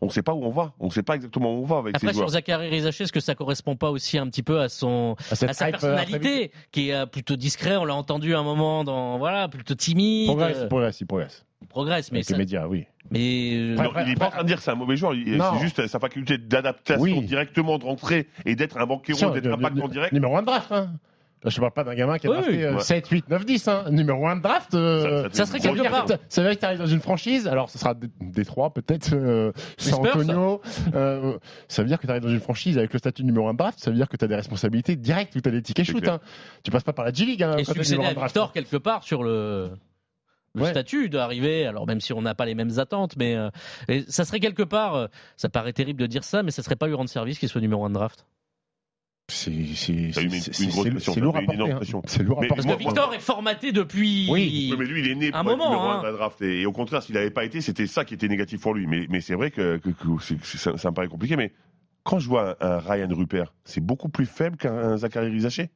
[0.00, 0.72] on sait pas où on va.
[0.80, 2.30] On sait pas exactement où on va avec Après, ces sur joueurs.
[2.30, 5.46] Zachary Rizaché, est-ce que ça correspond pas aussi un petit peu à son, À sa
[5.46, 9.48] euh, personnalité, qui est euh, plutôt discret, on l'a entendu à un moment dans, voilà,
[9.48, 10.26] plutôt Il timide.
[10.28, 11.44] progresse, il progresse, il progresse.
[11.62, 12.84] Il progresse, mais Avec ça- les médias, oui.
[13.10, 15.14] mais euh, Non, il est pas en train de dire que c'est un mauvais joueur.
[15.14, 17.22] C'est juste sa faculté d'adaptation Oui.
[17.22, 20.12] directement, de rentrer et d'être un banquero, Tiens, d'être de- impact en direct.
[20.12, 20.90] Numéro 1 de draft, hein.
[21.46, 22.62] Là, je parle pas d'un gamin qui a Oui, drafté oui.
[22.64, 22.80] euh, Ouais.
[22.80, 23.68] 7, 8, 9, 10.
[23.68, 23.84] Hein.
[23.92, 26.06] Numéro 1 de draft, euh, Ça- ça serait ça quelque dire part.
[26.28, 29.52] ça veut dire que tu arrives dans une franchise, alors ce sera Détroit peut-être, euh,
[29.78, 30.60] San Antonio.
[30.96, 33.52] euh, ça veut dire que tu arrives dans une franchise avec le statut numéro 1
[33.52, 35.62] de draft, ça veut dire que tu as des responsabilités directes où tu as des
[35.62, 36.08] tickets shoot.
[36.08, 36.18] Hein.
[36.64, 37.44] Tu passes pas par la G-League.
[37.44, 38.12] Hein, et succéder à.
[38.24, 39.70] Victor quelque part sur le,
[40.56, 40.70] le Ouais.
[40.70, 41.64] statut d'arriver.
[41.66, 43.50] Alors même si on n'a pas les mêmes attentes, mais euh,
[44.08, 44.96] ça serait quelque part.
[44.96, 45.06] euh,
[45.36, 47.60] ça paraît terrible de dire ça, mais ça serait pas lui rendre service qu'il soit
[47.60, 48.26] numéro 1 de draft.
[49.28, 49.50] C'est
[51.20, 51.54] lourd à porter.
[51.54, 51.76] énorme hein.
[51.76, 52.02] pression.
[52.06, 52.46] C'est lourd à.
[52.46, 54.28] Parce que Victor est formaté depuis.
[54.30, 54.68] Oui.
[54.70, 55.98] Oui, mais lui, il est né Un pour être moment, numéro hein.
[55.98, 56.40] un de la draft.
[56.42, 58.86] Et, et au contraire, s'il n'avait pas été, c'était ça qui était négatif pour lui.
[58.86, 61.34] Mais, mais c'est vrai que, que- que c'est- c'est- ça, ça me paraît compliqué.
[61.36, 61.52] Mais
[62.04, 65.70] quand je vois un, un Ryan Rupert, c'est beaucoup plus faible qu'un Zachary Rizaché.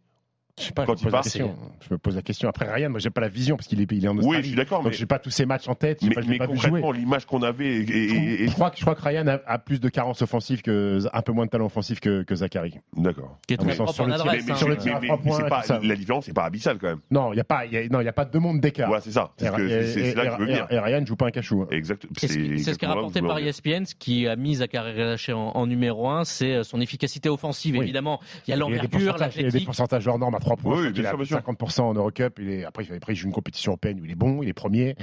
[0.60, 1.56] Je sais pas, Quand je, il me pose la part, question.
[1.80, 2.48] je me pose la question.
[2.48, 4.42] Après Ryan, moi j'ai pas la vision parce qu'il est, il est en Oui, Australie.
[4.42, 6.00] je suis d'accord, Donc mais- j'ai pas tous ses matchs en tête.
[6.02, 7.66] Mais, pas, je mais pas concrètement, l'image qu'on avait.
[7.76, 10.22] Et, et- et- Je crois, que- je crois que Ryan a, a plus de carences
[10.22, 12.74] offensives que un peu moins de talent offensif que, que Zachary.
[12.96, 13.38] D'accord.
[13.46, 14.40] Qui est mon très sens, propre sur en le tir- adresse.
[14.42, 14.56] Mais, mais- hein.
[14.56, 17.00] sur le mais- tir mais- pas, la différence, c'est pas abyssal quand même.
[17.10, 18.60] Non, il y a pas, il y a, non, il y a pas deux mondes
[18.60, 18.90] d'écart.
[18.90, 19.30] Ouais, c'est ça.
[19.38, 20.66] C'est là que je veux dire.
[20.70, 21.62] et Ryan joue pas un cachou.
[21.62, 21.68] hein.
[21.70, 22.06] Exact.
[22.18, 23.48] C'est ce qu'a rapporté par venir.
[23.48, 27.76] ESPN, ce qui a mis Zachary Rizaché en, numéro 1, c'est euh, son efficacité offensive.
[27.76, 27.84] Oui.
[27.84, 29.66] Évidemment, il y a l'envergure, pourcentages, il y a des l'athlétique.
[29.66, 30.72] pourcentages hors normes à 3 points.
[30.72, 31.38] Oui, Je crois bien qu'il a sûr, bien sûr.
[31.38, 32.38] 50% en Eurocup.
[32.40, 34.52] Il est, après, après, il joue une compétition européenne où il est bon, il est
[34.52, 34.96] premier.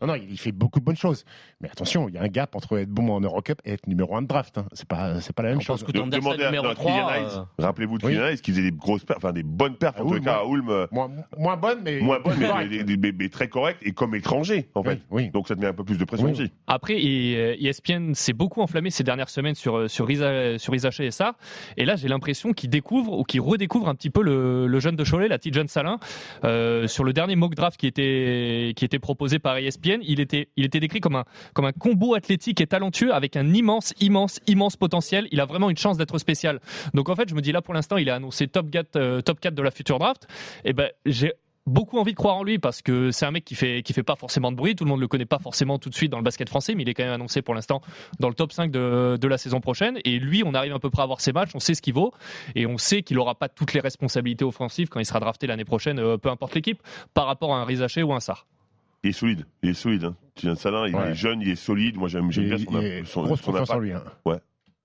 [0.00, 1.24] Non, non, il, fait beaucoup de bonnes choses.
[1.60, 4.16] Mais attention, il y a un gap entre être bon en Eurocup et être numéro
[4.16, 4.58] 1 de draft.
[4.58, 4.66] hein.
[4.72, 5.80] C'est pas, c'est pas la même On chose.
[5.82, 7.44] pense que De- Anderson demandez à numéro à 3, Kylian euh.
[7.64, 8.06] Rappelez-vous de.
[8.06, 10.40] Kylian Hayes qui faisait des grosses perfs, enfin des bonnes perfs en Ah, tout cas
[10.42, 10.44] à.
[10.46, 10.86] Ulm.
[10.92, 12.00] Moins, moins bonne, mais.
[12.00, 12.72] Moins bonne, mais, correcte.
[12.86, 15.00] mais- mais- mais très correct et comme étranger en fait.
[15.10, 15.30] Oui, oui.
[15.30, 16.50] Donc ça te met un peu plus de pression aussi.
[16.66, 21.10] Après, et, ESPN s'est beaucoup enflammé ces dernières semaines sur euh, sur Isa, sur et
[21.10, 21.34] ça.
[21.76, 24.96] Et là, j'ai l'impression qu'il découvre ou qu'il redécouvre un petit peu le, le jeune
[24.96, 25.98] de Cholet, la petite jeune Salin.
[26.44, 30.48] Euh, sur le dernier mock draft qui était qui était proposé par ESPN, il était
[30.56, 34.40] il était décrit comme un comme un combo athlétique et talentueux avec un immense immense
[34.46, 35.26] immense potentiel.
[35.32, 36.60] Il a vraiment une chance d'être spécial.
[36.94, 39.20] Donc en fait, je me dis là pour l'instant, il est annoncé top 4 euh,
[39.20, 40.28] top 4 de la future draft.
[40.64, 41.32] Et ben j'ai
[41.66, 44.02] beaucoup envie de croire en lui parce que c'est un mec qui fait qui fait
[44.02, 46.18] pas forcément de bruit, tout le monde le connaît pas forcément tout de suite dans
[46.18, 47.80] le basket français, mais il est quand même annoncé pour l'instant
[48.20, 50.90] dans le top 5 de, de la saison prochaine et lui on arrive à peu
[50.90, 52.12] près à voir ses matchs, on sait ce qu'il vaut
[52.54, 55.64] et on sait qu'il aura pas toutes les responsabilités offensives quand il sera drafté l'année
[55.64, 56.82] prochaine euh, peu importe l'équipe
[57.14, 58.46] par rapport à un Rizaché ou un Sar.
[59.02, 59.44] Il est solide.
[59.62, 60.04] Il est solide.
[60.04, 60.16] Hein.
[60.34, 61.10] Kylian Salin, il Ouais.
[61.10, 61.96] est jeune, il est solide.
[61.96, 63.82] Moi j'aime bien son, son, grosse son confiance en impact.
[63.82, 63.92] lui.
[63.92, 64.02] hein.
[64.24, 64.38] Ouais.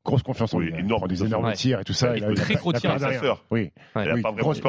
[0.09, 0.73] Grosse confiance en Oui, lui.
[0.75, 0.79] hein.
[0.79, 2.15] énorme des énormes tirs et tout ça.
[2.17, 3.43] Il a- il il a très gros il a tir à sa sœur.
[3.51, 3.71] Oui.
[3.95, 4.61] Oui, grosse-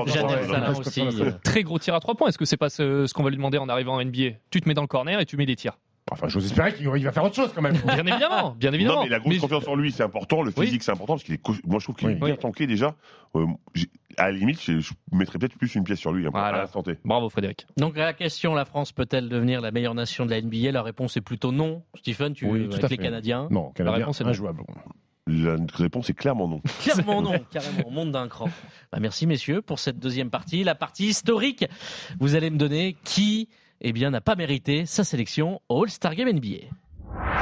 [1.42, 3.36] Très gros tir à trois points, est-ce que c'est pas ce, ce qu'on va lui
[3.36, 5.56] demander en arrivant en NBA Tu te mets dans le corner et tu mets des
[5.56, 5.78] tirs.
[6.12, 7.76] Enfin, j'ose espérer qu'il il va faire autre chose quand même.
[7.84, 8.96] Bien évidemment, bien évidemment.
[8.96, 10.42] Non, mais la grosse Mais- confiance en lui, c'est important.
[10.42, 10.66] Le Oui.
[10.66, 11.38] physique, c'est important parce qu'il est.
[11.38, 12.18] co- Moi, je trouve qu'il est Oui.
[12.18, 12.36] bien Oui.
[12.38, 12.96] tanké déjà.
[13.36, 13.46] Euh,
[14.16, 16.48] à la limite, je, je mettrais peut-être plus une pièce sur lui hein, Voilà.
[16.58, 16.98] à l'instant T.
[17.04, 17.66] Bravo Frédéric.
[17.76, 21.16] Donc la question, la France peut-elle devenir la meilleure nation de la NBA La réponse
[21.16, 21.82] est plutôt non.
[21.96, 23.02] Stephen, tu Oui, veux tout avec à les fait.
[23.02, 24.30] Canadiens Non, Canadien, réponse est non.
[24.30, 24.62] injouable.
[25.26, 26.60] La réponse est clairement non.
[26.82, 28.48] Clairement non, carrément, on monte d'un cran.
[28.90, 31.64] Bah, merci messieurs pour cette deuxième partie, la partie historique.
[32.18, 33.48] Vous allez me donner qui
[33.80, 36.68] eh bien, n'a pas mérité sa sélection au All-Star Game NBA.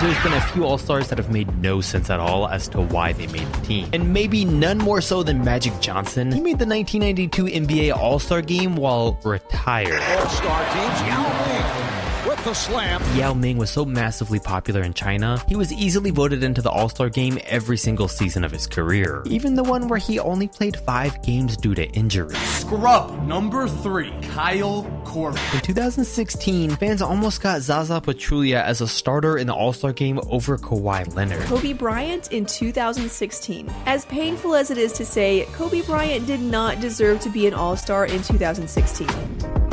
[0.01, 2.81] There's been a few All Stars that have made no sense at all as to
[2.81, 3.89] why they made the team.
[3.93, 6.31] And maybe none more so than Magic Johnson.
[6.31, 10.01] He made the 1992 NBA All Star game while retired.
[10.01, 13.03] All-star teams, Yao Ming with the slam.
[13.17, 16.89] Yao Ming was so massively popular in China, he was easily voted into the All
[16.89, 20.77] Star game every single season of his career, even the one where he only played
[20.77, 22.35] five games due to injury.
[22.35, 25.55] Scrub number three, Kyle Korver.
[25.55, 30.21] In 2016, fans almost got Zaza Pachulia as a starter in the All Star game
[30.29, 31.43] over Kawhi Leonard.
[31.45, 33.73] Kobe Bryant in 2016.
[33.87, 37.55] As painful as it is to say, Kobe Bryant did not deserve to be an
[37.55, 39.68] All Star in 2016.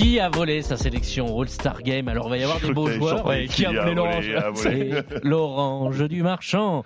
[0.00, 2.08] Qui a volé sa sélection All-Star Game?
[2.08, 3.22] Alors il va y avoir Je des beaux joueurs.
[3.50, 4.32] qui a volé, l'orange.
[4.54, 6.84] C'est l'orange du marchand.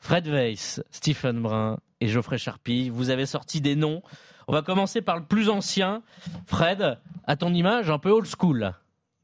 [0.00, 4.00] Fred Weiss, Stephen Brun et Geoffrey Charpie, vous avez sorti des noms.
[4.48, 6.02] On va commencer par le plus ancien.
[6.46, 8.72] Fred, à ton image, un peu old school.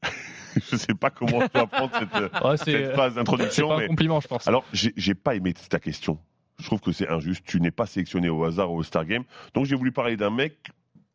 [0.69, 3.69] je sais pas comment tu vas prendre cette, euh, Ouais, c'est- cette phrase C'est d'introduction.
[3.69, 4.47] pas un mais- compliment, je pense.
[4.47, 6.19] Alors, j'ai j'ai pas aimé ta question.
[6.59, 7.43] Je trouve que c'est injuste.
[7.47, 9.23] Tu n'es pas sélectionné au hasard au Star Game.
[9.55, 10.69] Donc, j'ai voulu parler d'un mec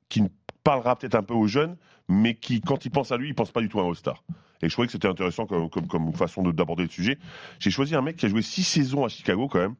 [0.08, 0.22] qui
[0.64, 1.76] parlera peut-être un peu aux jeunes,
[2.08, 4.22] mais qui, quand il pense à lui, il pense pas du tout à un All-Star.
[4.62, 7.18] Et je trouvais que c'était intéressant comme, comme, comme façon de- d'aborder le sujet.
[7.58, 9.74] J'ai choisi un mec qui a joué 6 saisons à Chicago, quand même,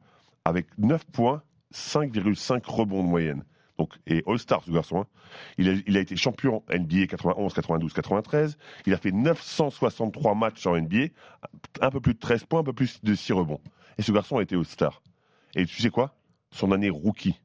[0.45, 1.43] avec 9 points,
[1.75, 3.45] 5,5 rebonds de moyenne.
[3.79, 5.01] Donc, et All-Star, ce garçon.
[5.01, 5.07] hein.
[5.57, 8.59] Il, a, été champion NBA 91, 92, 93.
[8.87, 11.09] Il a fait 963 matchs en NBA,
[11.81, 13.61] un peu plus de 13 points, un peu plus de 6 rebonds.
[13.99, 15.03] Et ce garçon a été All-Star.
[15.55, 16.15] Et tu sais quoi?
[16.51, 17.41] Son année rookie.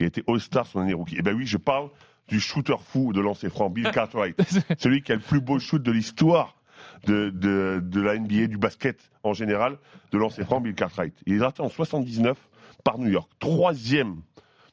[0.00, 1.16] Il a été All-Star son année rookie.
[1.16, 1.90] Et ben oui, je parle
[2.28, 4.40] du shooter fou de lancer franc, Bill Cartwright.
[4.78, 6.56] Celui qui a le plus beau shoot de l'histoire
[7.04, 9.78] de, de, de la NBA, du basket en général,
[10.12, 11.14] de lancer franc, Bill Cartwright.
[11.26, 12.36] Il est drafté en 79
[12.84, 13.30] par New York.
[13.38, 14.22] Troisième,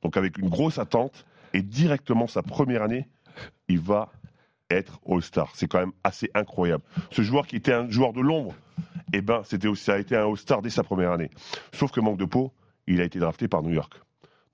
[0.01, 1.25] donc avec une grosse attente.
[1.55, 3.07] Et directement sa première année,
[3.67, 4.11] il va
[4.69, 5.51] être All-Star.
[5.53, 6.83] C'est quand même assez incroyable.
[7.11, 8.55] Ce joueur qui était un joueur de l'ombre,
[9.13, 11.29] eh ben, c'était aussi, ça a été un All-Star dès sa première année.
[11.73, 12.51] Sauf que manque de peau,
[12.87, 13.93] il a été drafté par New York.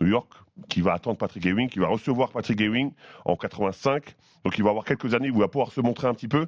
[0.02, 0.32] New York,
[0.70, 2.92] qui va attendre Patrick Ewing, qui va recevoir Patrick Ewing
[3.26, 4.16] en 85.
[4.46, 6.48] Donc il va avoir quelques années où il va pouvoir se montrer un petit peu.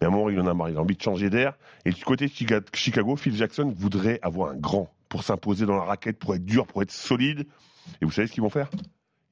[0.00, 1.54] Mais à un moment, il en a marre, il a envie de changer d'air.
[1.84, 5.76] Et du côté de Chica- Chicago, Phil Jackson voudrait avoir un grand pour s'imposer dans
[5.76, 7.46] la raquette, pour être dur, pour être solide.
[8.00, 8.68] Et vous savez ce qu'ils vont faire?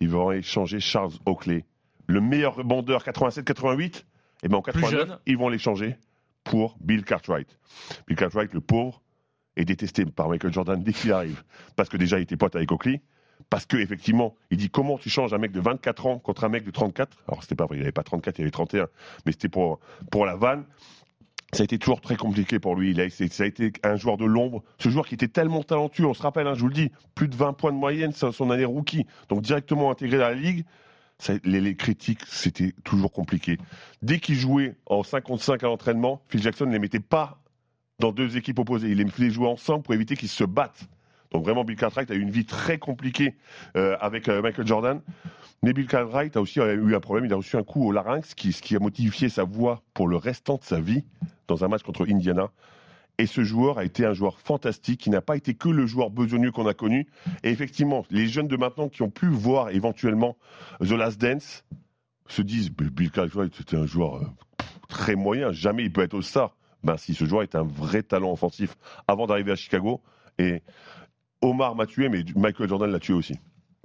[0.00, 1.64] Ils vont échanger Charles Oakley,
[2.06, 4.04] le meilleur rebondeur 87-88.
[4.42, 5.18] Et bien en 89, jeune.
[5.26, 5.96] ils vont l'échanger
[6.44, 7.58] pour Bill Cartwright.
[8.06, 9.02] Bill Cartwright, le pauvre,
[9.56, 11.42] est détesté par Michael Jordan dès qu'il arrive.
[11.76, 13.02] Parce que déjà, il était pote avec Oakley.
[13.48, 16.48] Parce que effectivement, il dit comment tu changes un mec de 24 ans contre un
[16.48, 18.88] mec de 34 Alors c'était pas vrai, il avait pas 34, il avait 31,
[19.26, 19.80] mais c'était pour
[20.10, 20.64] pour la vanne.
[21.52, 22.92] Ça a été toujours très compliqué pour lui.
[22.92, 24.62] Il a, ça a été un joueur de l'ombre.
[24.78, 27.26] Ce joueur qui était tellement talentueux, on se rappelle, hein, je vous le dis, plus
[27.26, 29.04] de 20 points de moyenne, son année rookie.
[29.28, 30.64] Donc directement intégré dans la ligue.
[31.44, 33.58] Les, les critiques, c'était toujours compliqué.
[34.00, 37.42] Dès qu'il jouait en 55 à l'entraînement, Phil Jackson ne les mettait pas
[37.98, 38.88] dans deux équipes opposées.
[38.88, 40.88] Il les faisait jouer ensemble pour éviter qu'ils se battent.
[41.32, 43.36] Donc vraiment, Bill Cartwright a eu une vie très compliquée
[43.76, 45.00] euh, avec euh, Michael Jordan.
[45.62, 47.26] Mais Bill Cartwright a aussi euh, eu un problème.
[47.26, 50.16] Il a reçu un coup au larynx, ce qui a modifié sa voix pour le
[50.16, 51.04] restant de sa vie
[51.48, 52.50] dans un match contre Indiana.
[53.18, 56.10] Et ce joueur a été un joueur fantastique, qui n'a pas été que le joueur
[56.10, 57.06] besogneux qu'on a connu.
[57.44, 60.36] Et effectivement, les jeunes de maintenant qui ont pu voir éventuellement
[60.80, 61.64] The Last Dance
[62.28, 64.22] se disent Bill Cartwright, c'était un joueur
[64.88, 66.56] très moyen, jamais il peut être au star.
[66.82, 68.76] Ben si, ce joueur est un vrai talent offensif
[69.06, 70.00] avant d'arriver à Chicago.
[70.38, 70.62] Et
[71.42, 73.34] Omar m'a tué, mais Michael Jordan l'a tué aussi.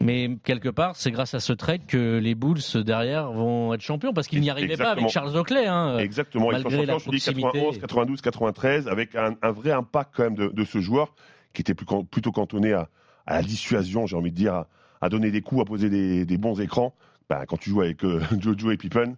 [0.01, 4.11] Mais quelque part, c'est grâce à ce trade que les Bulls derrière vont être champions
[4.11, 5.07] parce qu'ils n'y arrivaient pas avec.
[5.07, 5.67] Charles Oakley.
[5.67, 7.41] Hein, Exactement, ils sont champions, je dis proximité.
[7.43, 11.15] 91, 92, 93, avec un, un vrai impact quand même de, de ce joueur
[11.53, 12.89] qui était plus, plutôt cantonné à,
[13.25, 14.67] à la dissuasion, j'ai envie de dire, à,
[14.99, 16.93] à donner des coups, à poser des, des bons écrans.
[17.29, 19.15] Ben, quand tu joues avec euh, Jojo et Pippen,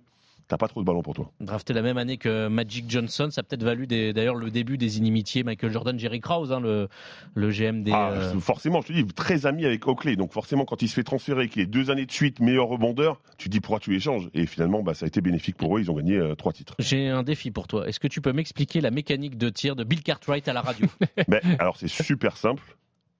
[0.47, 1.31] t'as pas trop de ballon pour toi.
[1.39, 4.97] Drafté la même année que Magic Johnson, ça a peut-être valu d'ailleurs le début des
[4.97, 6.87] inimitiés Michael Jordan, Jerry Krause, hein, le,
[7.35, 7.91] le GM des.
[7.91, 10.15] Ah, euh, Forcément, je te dis, très ami avec Oakley.
[10.15, 13.21] Donc forcément, quand il se fait transférer, qu'il est deux années de suite meilleur rebondeur,
[13.37, 14.29] tu te dis pourquoi tu échanges.
[14.33, 15.81] Et finalement, bah, ça a été bénéfique pour eux.
[15.81, 16.75] Ils ont gagné euh, trois titres.
[16.79, 17.87] J'ai un défi pour toi.
[17.87, 20.87] Est-ce que tu peux m'expliquer la mécanique de tir de Bill Cartwright à la radio?
[21.27, 22.63] Ben, alors c'est super simple.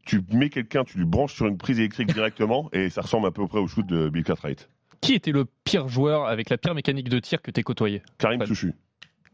[0.06, 3.32] Tu mets quelqu'un, tu lui branches sur une prise électrique directement, et ça ressemble à
[3.32, 4.70] peu près au shoot de Bill Cartwright.
[5.02, 8.46] Qui était le pire joueur avec la pire mécanique de tir que t'es côtoyé Karim
[8.46, 8.74] Souchu.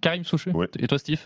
[0.01, 0.67] Karim Souchu Ouais.
[0.79, 1.21] Et toi, Steve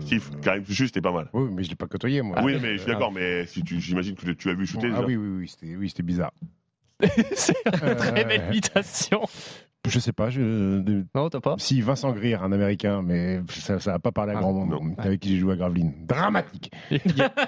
[0.00, 1.28] Steve, Karim Souchu, c'était pas mal.
[1.32, 2.42] Oui, mais je l'ai pas côtoyé, moi.
[2.42, 4.96] oui, mais je suis d'accord, mais si tu, j'imagine que tu as vu shooter Ah
[4.96, 5.06] déjà.
[5.06, 6.32] oui, oui, oui, c'était oui, c'était bizarre.
[7.34, 9.22] C'est une très belle Euh, imitation.
[9.86, 10.30] Je sais pas.
[10.30, 10.82] Je...
[11.14, 14.36] Non, t'as pas Si, Vincent Greer, un américain, mais ça ça a pas parlé à
[14.38, 15.92] Ah, grand monde, avec qui j'ai joué à Gravelines.
[16.06, 16.70] Dramatique.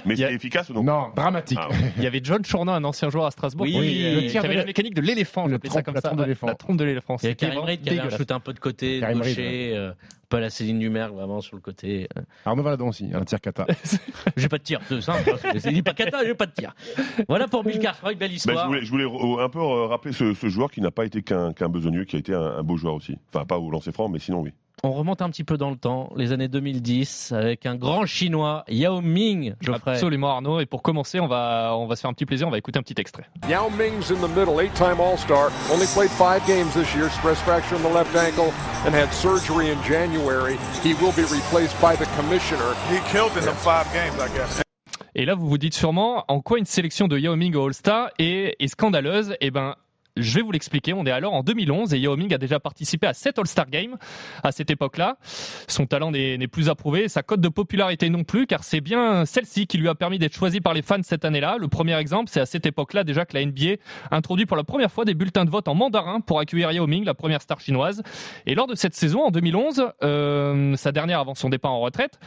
[0.07, 1.59] Mais c'était efficace ou non Non, dramatique.
[1.61, 4.27] Ah, Il y avait John Chournin, un ancien joueur à Strasbourg, Oui, qui, le qui
[4.29, 6.09] tir de avait la- la mécanique de l'éléphant, Le j'appelais ça comme la ça.
[6.09, 6.47] trompe de l'éléphant.
[6.47, 7.17] La trompe de l'éléphant.
[7.23, 9.93] Il y a Karim Reid qui avait un shoot un peu de côté, gaucher, euh,
[10.29, 12.09] pas la Céline Dumergue vraiment sur le côté.
[12.17, 12.23] euh.
[12.45, 13.67] Arnaud Valadon aussi, un tir kata.
[14.37, 15.31] J'ai pas de tir, c'est simple.
[15.45, 16.75] hein, C'est dit pas kata, j'ai pas de tir.
[17.29, 18.67] Voilà pour Bill Cartwright, belle Ben, je histoire.
[18.67, 21.69] voulais, je voulais un peu rappeler ce, ce joueur qui n'a pas été qu'un qu'un
[21.69, 23.17] besogneux, qui a été un, un beau joueur aussi.
[23.33, 24.53] Enfin, pas au lancer franc, mais sinon, oui.
[24.85, 28.65] On remonte un petit peu dans le temps, les années 2010, avec un grand chinois,
[28.69, 29.93] Yao Ming, Geoffrey.
[29.93, 30.61] Absolument Arnaud.
[30.61, 32.79] Et pour commencer, on va, on va se faire un petit plaisir, on va écouter
[32.79, 33.25] un petit extrait.
[33.49, 37.75] Yao Ming's in the middle, eight-time All-Star, only played five games this year, stress fracture
[37.77, 38.53] in the left ankle,
[38.87, 40.57] and had surgery in January.
[40.85, 42.75] He will be replaced by the commissioner.
[42.89, 44.63] He killed in them five games, I guess.
[45.17, 48.11] Et là, vous vous dites sûrement en quoi une sélection de Yao Ming au All-Star
[48.21, 49.35] est, est scandaleuse?
[49.41, 49.75] Eh ben,
[50.19, 50.93] je vais vous l'expliquer.
[50.93, 53.97] On est alors en 2011 et Yao Ming a déjà participé à 7 All-Star Games
[54.43, 55.17] à cette époque-là.
[55.69, 59.67] Son talent n'est plus approuvé, sa cote de popularité non plus, car c'est bien celle-ci
[59.67, 61.57] qui lui a permis d'être choisi par les fans cette année-là.
[61.59, 63.77] Le premier exemple, c'est à cette époque-là déjà que la NBA
[64.11, 67.05] introduit pour la première fois des bulletins de vote en mandarin pour accueillir Yao Ming,
[67.05, 68.03] la première star chinoise.
[68.47, 72.19] Et lors de cette saison, en 2011, euh, sa dernière avant son départ en retraite,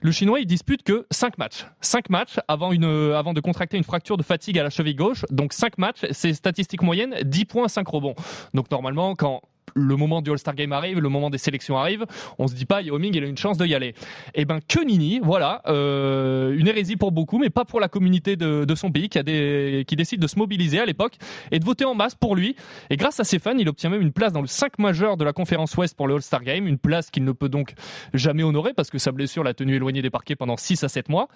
[0.00, 1.66] le Chinois, il dispute que 5 matchs.
[1.80, 5.24] 5 matchs avant, une, avant de contracter une fracture de fatigue à la cheville gauche.
[5.30, 8.14] Donc 5 matchs, c'est statistique moyenne, 10 points, 5 rebonds.
[8.52, 9.42] Donc normalement, quand
[9.74, 12.06] le moment du All-Star Game arrive, le moment des sélections arrive,
[12.38, 13.94] on se dit pas Yao Ming il a une chance de y aller.
[14.34, 18.36] Et ben que Nini, voilà, euh, une hérésie pour beaucoup, mais pas pour la communauté
[18.36, 21.14] de, de son pays qui, a des, qui décide de se mobiliser à l'époque
[21.50, 22.56] et de voter en masse pour lui.
[22.90, 25.24] Et grâce à ses fans, il obtient même une place dans le 5 majeur de
[25.24, 27.74] la conférence Ouest pour le All-Star Game, une place qu'il ne peut donc
[28.12, 31.08] jamais honorer parce que sa blessure l'a tenu éloigné des parquets pendant 6 à 7
[31.08, 31.28] mois.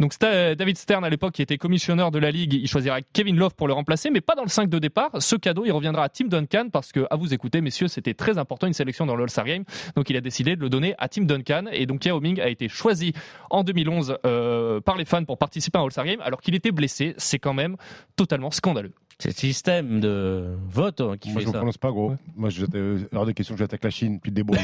[0.00, 3.54] Donc David Stern à l'époque qui était commissionneur de la ligue, il choisira Kevin Love
[3.54, 5.10] pour le remplacer, mais pas dans le 5 de départ.
[5.18, 8.38] Ce cadeau, il reviendra à Tim Duncan parce que, à vous écouter, messieurs, c'était très
[8.38, 9.64] important une sélection dans le All-Star Game.
[9.96, 12.48] Donc il a décidé de le donner à Tim Duncan et donc Yao Ming a
[12.48, 13.12] été choisi
[13.50, 16.72] en 2011 euh, par les fans pour participer à un All-Star Game alors qu'il était
[16.72, 17.14] blessé.
[17.18, 17.76] C'est quand même
[18.16, 18.92] totalement scandaleux.
[19.20, 21.58] C'est le système de vote hein, qui Moi, fait je ne ça.
[21.58, 22.16] prononce pas, gros.
[22.34, 24.58] Moi, je, euh, hors de question que j'attaque la Chine, puis te débrouille.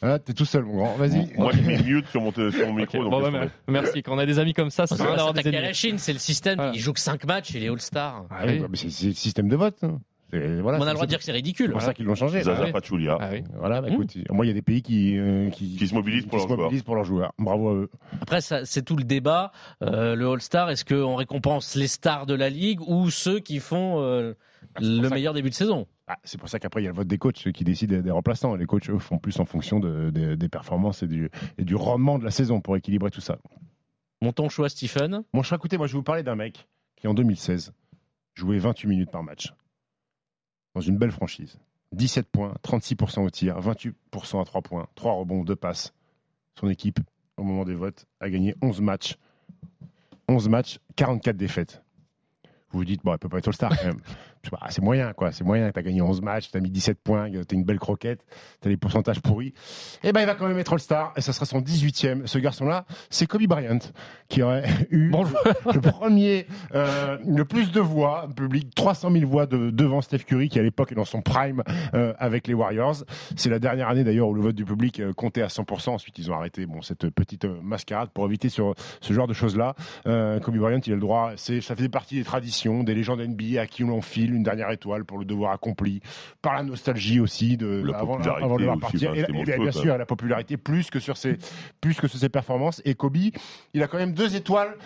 [0.00, 0.94] voilà, t'es tout seul, mon grand.
[0.96, 1.32] Vas-y.
[1.36, 2.98] Moi, j'ai mis mute sur mon, sur mon micro.
[3.02, 4.02] Donc bon, bah, merci.
[4.02, 5.62] Quand on a des amis comme ça, c'est va d'avoir des ennemis.
[5.62, 6.70] la Chine, c'est le système.
[6.74, 8.26] Il joue que 5 matchs et les All-Stars.
[8.30, 9.78] Ah oui, bah, c'est le système de vote.
[9.82, 9.98] hein.
[10.30, 11.66] Voilà, On a le droit de dire que c'est ridicule.
[11.68, 12.42] C'est pour ça qu'ils l'ont changé.
[12.42, 12.72] Zaza Ah.
[12.72, 13.16] Pachulia.
[13.20, 13.44] Ah oui.
[13.54, 13.92] Voilà, bah, Mmh.
[13.94, 16.36] écoute, moi, il y a des pays qui, euh, qui, Qui se mobilisent pour qui
[16.36, 16.58] leurs se joueurs.
[16.66, 17.32] mobilisent pour leurs joueurs.
[17.38, 17.90] Bravo à eux.
[18.20, 19.52] Après, c'est tout le débat.
[19.82, 24.00] Euh, le All-Star, est-ce qu'on récompense les stars de la ligue ou ceux qui font
[24.02, 24.34] euh,
[24.80, 25.86] le pour ça meilleur début de saison?
[26.08, 27.96] Ah, c'est pour ça qu'après, il y a le vote des coachs ceux qui décident
[27.96, 28.54] des- des remplaçants.
[28.54, 31.74] Les coachs, eux, font plus en fonction de- de- des performances et du, et du
[31.74, 33.38] rendement de la saison pour équilibrer tout ça.
[34.20, 35.22] Mon ton choix, Stephen.
[35.32, 36.66] Mon choix, écoutez, moi, je vais vous parler d'un mec
[36.96, 37.72] qui, en 2016,
[38.34, 39.52] jouait 28 minutes par match
[40.74, 41.58] dans une belle franchise.
[41.92, 45.94] 17 points, 36% au tir, 28% à 3 points, 3 rebonds, 2 passes.
[46.58, 47.00] Son équipe,
[47.36, 49.16] au moment des votes, a gagné 11 matchs.
[50.28, 51.82] 11 matchs, 44 défaites.
[52.70, 54.00] Vous vous dites, bon, elle peut pas être All-Star quand même.
[54.50, 55.32] Pas, c'est moyen, quoi.
[55.32, 55.70] C'est moyen.
[55.72, 58.24] T'as gagné 11 matchs, t'as mis 17 points, t'as une belle croquette,
[58.60, 59.52] t'as les pourcentages pourris.
[60.04, 62.26] Eh ben, il va quand même être All-Star et ça sera son 18e.
[62.26, 63.78] Ce garçon-là, c'est Kobe Bryant
[64.28, 65.10] qui aurait eu
[65.74, 70.48] le premier, euh, le plus de voix public, 300 000 voix de- devant Steph Curry
[70.48, 71.62] qui à l'époque est dans son prime
[71.94, 73.04] euh, avec les Warriors.
[73.36, 75.90] C'est la dernière année d'ailleurs où le vote du public euh, comptait à 100%.
[75.90, 79.74] Ensuite, ils ont arrêté bon, cette petite mascarade pour éviter sur ce genre de choses-là.
[80.06, 83.60] Euh, Kobe Bryant, il a le droit, ça fait partie des traditions, des légendes NBA
[83.60, 84.00] à qui on
[84.32, 86.00] une dernière étoile pour le devoir accompli,
[86.42, 89.14] par la nostalgie aussi de La avant, avant de devoir aussi, partir.
[89.14, 91.38] Et, bien, sûr, la popularité plus que sur ses,
[91.80, 92.82] plus que sur ses performances.
[92.84, 93.16] Et Kobe,
[93.74, 94.76] il a quand même deux étoiles.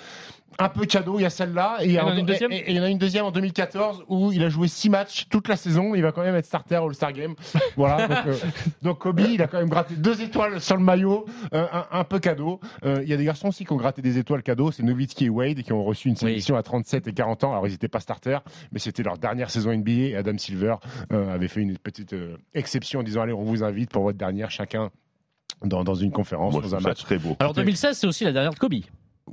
[0.59, 2.53] Un peu cadeau, il y a celle-là, et il y, en a un- une deuxième
[2.53, 4.91] et- et il y en a une deuxième en 2014 où il a joué six
[4.91, 5.95] matchs toute la saison.
[5.95, 7.35] Il va quand même être starter All-Star Game.
[7.77, 8.07] Voilà.
[8.09, 8.35] donc, euh,
[8.83, 11.25] donc Kobe, il a quand même gratté deux étoiles sur le maillot,
[11.55, 12.61] euh, un, un peu cadeau.
[12.85, 14.71] Euh, Il y a des garçons aussi qui ont gratté des étoiles cadeaux.
[14.71, 17.53] C'est Nowitzki et Wade qui ont reçu une sélection à 37 et 40 ans.
[17.53, 18.43] Alors ils n'étaient pas starters,
[18.73, 19.91] mais c'était leur dernière saison NBA.
[19.93, 20.77] Et Adam Silver
[21.13, 24.19] euh, avait fait une petite euh, exception en disant allez, on vous invite pour votre
[24.19, 24.91] dernière chacun
[25.65, 27.03] dans, dans une conférence, Moi, dans un match.
[27.03, 27.37] très beau.
[27.39, 28.75] Alors 2016, c'est aussi la dernière de Kobe.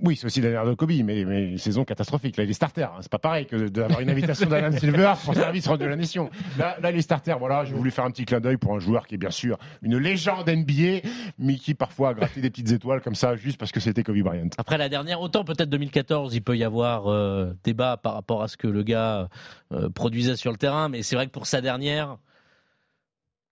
[0.02, 2.38] Oui, c'est aussi la dernière de Kobe, mais, mais une saison catastrophique.
[2.38, 2.84] Là, il est starter.
[2.84, 2.92] hein.
[3.02, 6.30] C'est pas pareil que d'avoir une invitation d'Adam Silver pour service rendu à la nation.
[6.58, 9.08] Là, là, les starters, voilà, j'ai voulu faire un petit clin d'œil pour un joueur
[9.08, 11.08] qui est bien sûr une légende NBA,
[11.40, 14.20] mais qui parfois a gratté des petites étoiles comme ça, juste parce que c'était Kobe
[14.20, 14.50] Bryant.
[14.58, 18.48] Après la dernière, autant peut-être 2014, il peut y avoir euh, débat par rapport à
[18.48, 19.28] ce que le gars
[19.74, 22.18] euh, produisait sur le terrain, mais c'est vrai que pour sa dernière,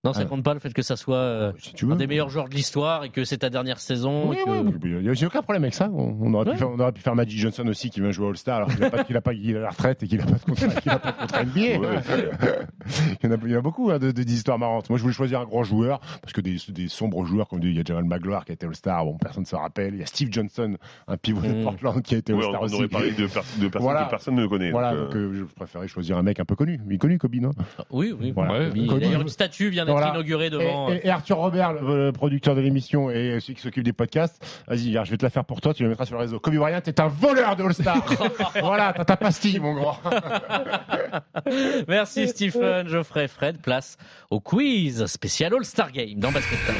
[0.03, 0.25] non, ça Ah.
[0.25, 3.03] compte pas le fait que ça soit euh, tu un des meilleurs joueurs de l'histoire
[3.03, 4.29] et que c'est ta dernière saison.
[4.29, 5.89] Oui, et que- oui, oui, il n'y a aucun problème avec ça.
[5.91, 8.27] On, on aurait, pu faire, on aurait pu faire Magic Johnson aussi qui vient jouer
[8.29, 10.25] All-Star alors qu'il n'a pas, qu'il a pas qu'il a la retraite et qu'il n'a
[10.25, 11.59] pas de contrat, qu'il a pas de contrat NBA.
[13.23, 14.89] il, y en a, il y en a beaucoup hein, de, de- d'histoires marrantes.
[14.89, 17.75] Moi, je voulais choisir un grand joueur parce que des, des sombres joueurs comme il
[17.75, 19.93] y a Jamal Magloire qui a été All-Star, bon, personne ne se rappelle.
[19.95, 20.77] Il y a Steve Johnson,
[21.07, 21.63] un pivot de Mm.
[21.63, 22.75] Portland qui a été Ouais, All-Star on aussi.
[22.75, 24.05] aurait parlé de, pers- de personnes Voilà.
[24.05, 24.71] que personne ne connaît.
[24.71, 26.79] Voilà, donc, donc euh, euh, je préférais choisir un mec un peu connu.
[26.87, 27.51] Il est connu, Kobe, non?
[27.89, 28.31] Oui, oui.
[28.31, 28.69] Voilà.
[28.73, 28.99] Oui, Kobe.
[28.99, 30.11] D'ailleurs, une statue vient d'être Voilà.
[30.49, 30.89] devant.
[30.91, 33.93] Et, et- et Arthur Robert, le, le producteur de l'émission et celui qui s'occupe des
[33.93, 36.39] podcasts, vas-y, je vais te la faire pour toi, tu la mettras sur le réseau.
[36.39, 38.03] Kobe Bryant est un voleur de All-Star.
[38.61, 39.99] voilà, t'as ta pastille, mon grand.
[41.87, 43.57] Merci Stephen, Geoffrey, Fred.
[43.61, 43.97] Place
[44.29, 46.75] au quiz spécial All-Star Game dans Basket Time.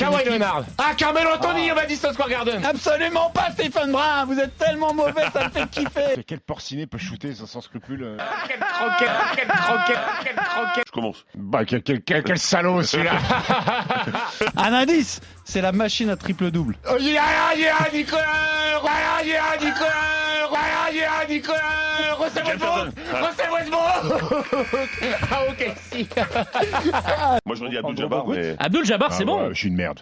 [0.00, 0.64] Kawhi Leonard.
[0.78, 2.64] Ah, Carmelo Anthony, on va Madison Square Garden.
[2.64, 4.24] Absolument pas, Stephen Brun.
[4.24, 6.24] Vous êtes tellement mauvais, ça me fait kiffer.
[6.26, 8.16] Quel porciné peut shooter sans, scrupule euh
[8.48, 10.84] Quelle croquette, quelle croquette, quelle croquette.
[10.86, 11.26] Je commence.
[11.34, 13.12] Bah, quel, quel, quel, quel salaud celui-là.
[14.56, 16.76] Un indice, c'est la machine à triple-double.
[16.88, 18.24] Oh, yeah, yeah, Nicolas.
[19.22, 20.19] Yeah, Nicolas.
[20.60, 22.14] Voilà, yeah, Nicolas.
[22.18, 22.88] Russell Westbrook.
[23.12, 24.88] Russell Westbrook.
[25.30, 26.08] Ah, ok, si.
[27.46, 28.56] Moi, j'aurais dit Abdul Jabbar, mais.
[28.58, 29.42] Abdul Jabbar, c'est Ah, bon.
[29.42, 30.00] ouais, je suis une merde.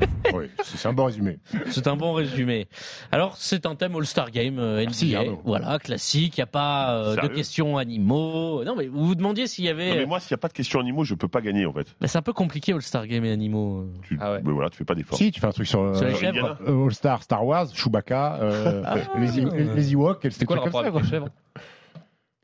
[0.32, 1.38] Oui, c'est un bon résumé.
[1.70, 2.68] C'est un bon résumé.
[3.10, 4.84] Alors, c'est un thème All-Star Game euh, NBA.
[4.84, 5.40] Merci, Arnaud.
[5.44, 6.36] voilà, classique.
[6.36, 8.62] Il n'y a pas euh, de questions animaux.
[8.64, 9.90] Non, mais vous vous demandiez s'il y avait.
[9.90, 11.72] Non, mais moi, s'il n'y a pas de questions animaux, je peux pas gagner en
[11.72, 11.86] fait.
[12.00, 13.86] Bah, c'est un peu compliqué All-Star Game et animaux.
[14.02, 14.40] Tu, Ah ouais.
[14.44, 15.18] mais voilà, tu fais pas d'efforts.
[15.18, 16.58] Si, tu fais un truc sur, Sur les euh, chèvres.
[16.66, 18.94] euh, All Star, Star Wars, Chewbacca, euh, Ah.
[19.18, 21.28] les, E- les Ewoks, C'est quoi le rapport avec les chèvres?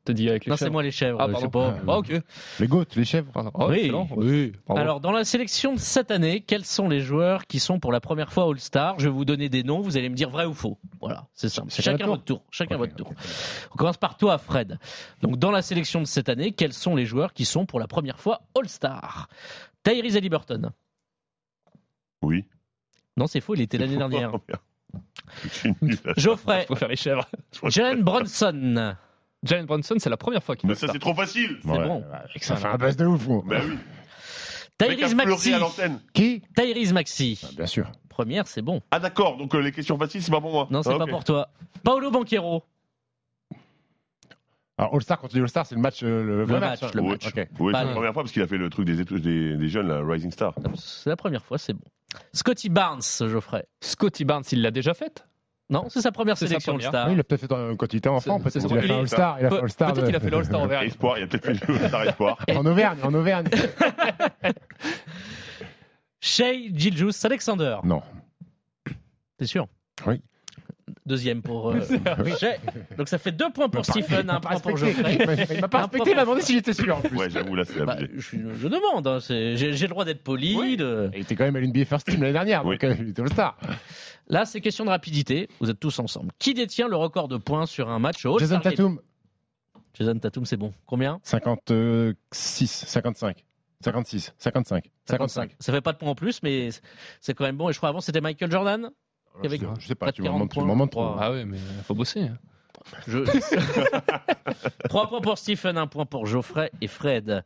[0.06, 1.18] T'as dit avec les Non, chèvres c'est moi les chèvres.
[1.20, 1.72] Ah, je sais pardon.
[1.84, 1.92] pas.
[1.94, 2.12] Ah, ok.
[2.60, 3.32] les goats, les chèvres.
[3.34, 3.92] Ah, Oui.
[4.16, 4.52] Oui.
[4.68, 8.00] Alors, dans la sélection de cette année, quels sont les joueurs qui sont pour la
[8.00, 8.98] première fois All-Star?
[9.00, 10.78] Je vais vous donner des noms, vous allez me dire vrai ou faux.
[11.00, 11.70] Voilà, c'est simple.
[11.72, 12.42] Chacun Chacun votre votre tour.
[12.50, 13.12] Chacun votre tour.
[13.72, 14.78] On commence par toi, Fred.
[15.22, 17.88] Donc, dans la sélection de cette année, quels sont les joueurs qui sont pour la
[17.88, 19.28] première fois All-Star?
[19.82, 20.70] Tyrese Halliburton.
[22.22, 22.44] Oui.
[23.16, 24.32] Non, c'est faux, il était l'année dernière.
[26.16, 26.60] Geoffrey.
[26.62, 27.28] Je préfère les chèvres.
[27.64, 28.94] Jalen Bronson.
[29.42, 31.58] Jalen Bronson, c'est la première fois qu'il Mais fait ça, c'est trop facile.
[31.62, 32.04] C'est bon.
[32.40, 33.24] Ça fait un buzz de ouf.
[33.24, 33.42] gros.
[33.42, 33.76] Bah oui.
[34.78, 35.52] Tyrese Maxi.
[35.54, 36.00] à l'antenne.
[36.12, 37.40] Qui Tyrese Maxi.
[37.44, 37.90] Ah, Bien sûr.
[38.08, 38.80] Première, c'est bon.
[38.90, 40.66] Ah d'accord, donc euh, les questions faciles, c'est pas pour moi.
[40.70, 41.48] Non, c'est Ah, pas pour toi.
[41.82, 42.64] Paolo Banquero.
[44.78, 46.90] Alors All Star contre les All Star, c'est le match, euh, le, vrai match, hein.
[46.94, 47.26] le Oui, match.
[47.28, 47.48] Ok.
[47.60, 49.88] Oui, c'est la première fois parce qu'il a fait le truc des, des, des jeunes,
[49.88, 50.54] là, Rising Star.
[50.76, 51.84] C'est la première fois, c'est bon.
[52.34, 53.66] Scotty Barnes, Geoffrey.
[53.80, 55.26] Scotty Barnes, il l'a déjà faite
[55.68, 56.88] Non, c'est sa première sélection première.
[56.90, 57.08] All-Star.
[57.08, 58.54] Oui, il a peut-être fait dans- quand il était enfant, peut-être.
[58.70, 59.36] Il a fait All Star.
[59.40, 59.92] Il a fait Pe- All Star.
[59.92, 60.86] Peut-être qu'il a fait l'All-Star Auvergne.
[60.88, 62.38] Espoir, il a peut-être fait le Star Espoir.
[62.56, 63.46] En Auvergne, en Auvergne.
[66.20, 67.76] Shea Giljus Alexander.
[67.84, 68.02] Non.
[69.38, 69.66] T'es sûr?
[70.06, 70.22] Oui.
[71.06, 71.78] Deuxième pour euh.
[72.98, 74.76] Donc ça fait deux points pour Stephen, un point pour.
[74.76, 75.18] Geoffrey.
[75.54, 77.16] Il m'a pas respecté, il m'a demandé si j'étais sûr en plus.
[77.16, 78.12] Ouais, j'avoue, là, c'est Bah, abusé.
[78.16, 80.76] je, je demande, hein, c'est- j'ai j'ai le droit d'être poli.
[80.76, 82.74] de- Il était quand même à l'NBA First Team l'année dernière, Oui.
[82.74, 83.56] donc euh, il était All Star.
[84.28, 85.48] Là, c'est question de rapidité.
[85.60, 86.32] Vous êtes tous ensemble.
[86.40, 89.00] Qui détient le record de points sur un match au Jason All-Star Game Tatum,
[89.94, 90.72] Jason Tatum, c'est bon.
[90.86, 93.44] Combien 56, 55,
[93.80, 95.52] 56, 55, 55.
[95.60, 96.70] Ça fait pas de points en plus, mais
[97.20, 97.68] c'est quand même bon.
[97.68, 98.90] Et je crois avant, c'était Michael Jordan
[99.78, 101.02] Je sais pas, tu m'en 40 demandes- demandes trop.
[101.02, 101.18] Trois.
[101.20, 102.28] Ah ouais, mais faut bosser.
[103.08, 103.18] Je...
[104.88, 107.42] 3 points pour Stephen, 1 point pour Geoffrey et Fred.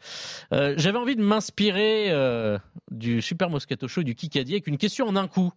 [0.52, 2.58] Euh, J'avais envie de m'inspirer euh,
[2.90, 5.52] du Super Moscato Show, du Kikadi, avec une question en un coup.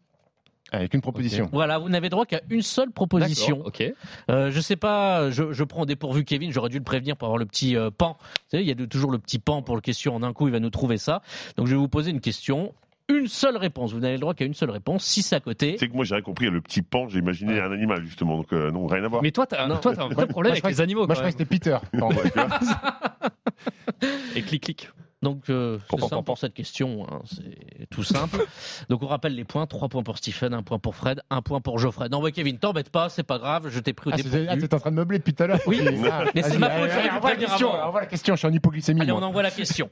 [0.71, 1.49] Avec une proposition.
[1.51, 3.61] Voilà, vous n'avez droit qu'à une seule proposition.
[3.65, 3.83] Ok.
[4.31, 7.27] Euh, je sais pas, je, je prends au dépourvu Kevin, j'aurais dû le prévenir pour
[7.27, 8.17] avoir le petit euh, pan.
[8.19, 10.33] Vous savez, il y a de- toujours le petit pan pour le question en un
[10.33, 11.21] coup, il va nous trouver ça.
[11.57, 12.73] Donc je vais vous poser une question,
[13.19, 13.93] une seule réponse.
[13.93, 15.03] Vous n'avez le droit qu'à une seule réponse.
[15.03, 17.71] Si c'est à côté, C'est que moi, j'avais compris le petit pan, j'ai imaginé un
[17.71, 18.37] animal, justement.
[18.37, 19.21] Donc, euh, non, rien à voir.
[19.21, 19.77] Mais toi, t'as Non.
[19.77, 21.05] toi, t'as un vrai problème avec les animaux.
[21.05, 21.77] Moi, je croyais que c'était Peter.
[21.93, 22.47] Non, Ouais, tu vois.
[22.47, 22.59] même.
[24.35, 24.89] Et clic clic.
[25.21, 28.39] Donc euh, c'est simple pour cette question, hein, c'est tout simple.
[28.89, 31.61] Donc on rappelle les points, 3 points pour Stephen, 1 point pour Fred, 1 point
[31.61, 32.09] pour Geoffrey.
[32.09, 34.47] Non ouais Kevin, t'embête pas, c'est pas grave, je t'ai pris au Ah, dépourvu.
[34.49, 35.59] ah, t'es en train de meubler depuis tout à l'heure.
[35.65, 35.79] Oui,
[36.11, 37.99] Ah, mais c'est ma faute, j'aurais dû la question, avant.
[37.99, 38.99] la question, je suis en hypoglycémie.
[38.99, 39.21] Allez, moi.
[39.21, 39.89] on envoie la question.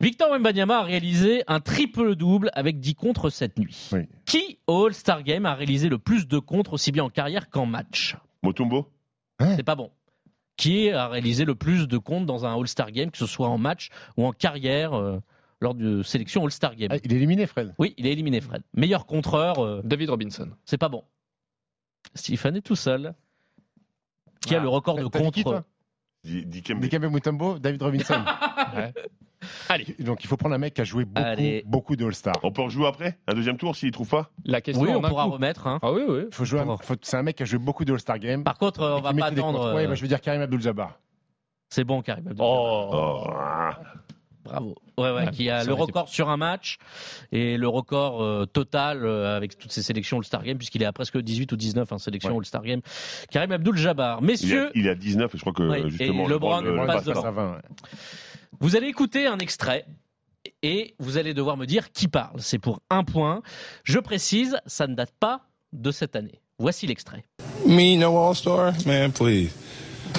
[0.00, 3.88] Victor Wembanyama a réalisé un triple-double avec 10 contres cette nuit.
[3.92, 4.00] Oui.
[4.26, 7.64] Qui au All-Star Game a réalisé le plus de contres aussi bien en carrière qu'en
[7.66, 8.16] match?
[8.42, 8.90] Motumbo
[9.40, 9.90] C'est pas bon.
[10.56, 13.58] Qui a réalisé le plus de comptes dans un All-Star Game, que ce soit en
[13.58, 15.18] match ou en carrière euh,
[15.60, 16.88] lors de sélection All-Star Game?
[16.92, 17.74] Ah, il est éliminé, Fred.
[17.78, 18.62] Oui, il a éliminé Fred.
[18.74, 20.50] Meilleur contreur, euh, David Robinson.
[20.66, 21.04] c'est pas bon.
[22.14, 23.14] Stephen est tout seul.
[24.46, 25.66] Qui a Ah, le record de t'as dit qui, contre toi Di-
[26.26, 27.06] Dikembe.
[27.10, 28.14] Mutombo, David Robinson.
[28.76, 28.92] Ouais.
[29.68, 29.94] Allez.
[30.00, 31.62] Donc il faut prendre un mec qui a joué beaucoup, Allez.
[31.66, 32.34] beaucoup de All-Star.
[32.42, 35.24] On peut rejouer après Un deuxième tour s'il trouve pas La question Oui, on pourra
[35.26, 35.30] coup.
[35.32, 35.66] remettre.
[35.66, 35.78] hein.
[35.82, 36.20] Ah oui, oui.
[36.32, 36.60] Faut jouer.
[36.60, 38.42] un- faut- C'est un mec qui a joué beaucoup de All-Star Game.
[38.44, 39.74] Par contre, on va pas attendre.
[39.74, 40.98] Ouais, euh, bah, je veux dire Karim Abdul-Jabbar.
[41.68, 42.26] C'est bon, Karim.
[42.26, 42.90] Abdul- Oh.
[42.92, 43.30] Oh.
[44.46, 44.74] Bravo.
[44.98, 46.78] Ouais, ouais, Ouais, qui a le été- record sur un match
[47.32, 50.92] et le record euh, total euh, avec toutes ses sélections All-Star Game, puisqu'il est à
[50.92, 52.38] presque 18 ou 19 en sélection Ouais.
[52.38, 52.80] All-Star Game.
[53.30, 54.18] Karim Abdul-Jabbar.
[54.20, 56.28] Il, est Messieurs, à, il est à 19 et je crois que Ouais, justement et
[56.30, 57.52] LeBron le- passe passe à 20.
[57.52, 57.60] ouais.
[58.60, 59.84] vous allez écouter un extrait
[60.62, 62.40] et vous allez devoir me dire qui parle.
[62.40, 63.42] C'est pour un point.
[63.84, 65.42] Je précise, ça ne date pas
[65.72, 66.40] de cette année.
[66.58, 67.24] Voici l'extrait.
[67.66, 68.72] Me, no All Star?
[68.86, 69.50] Man, please.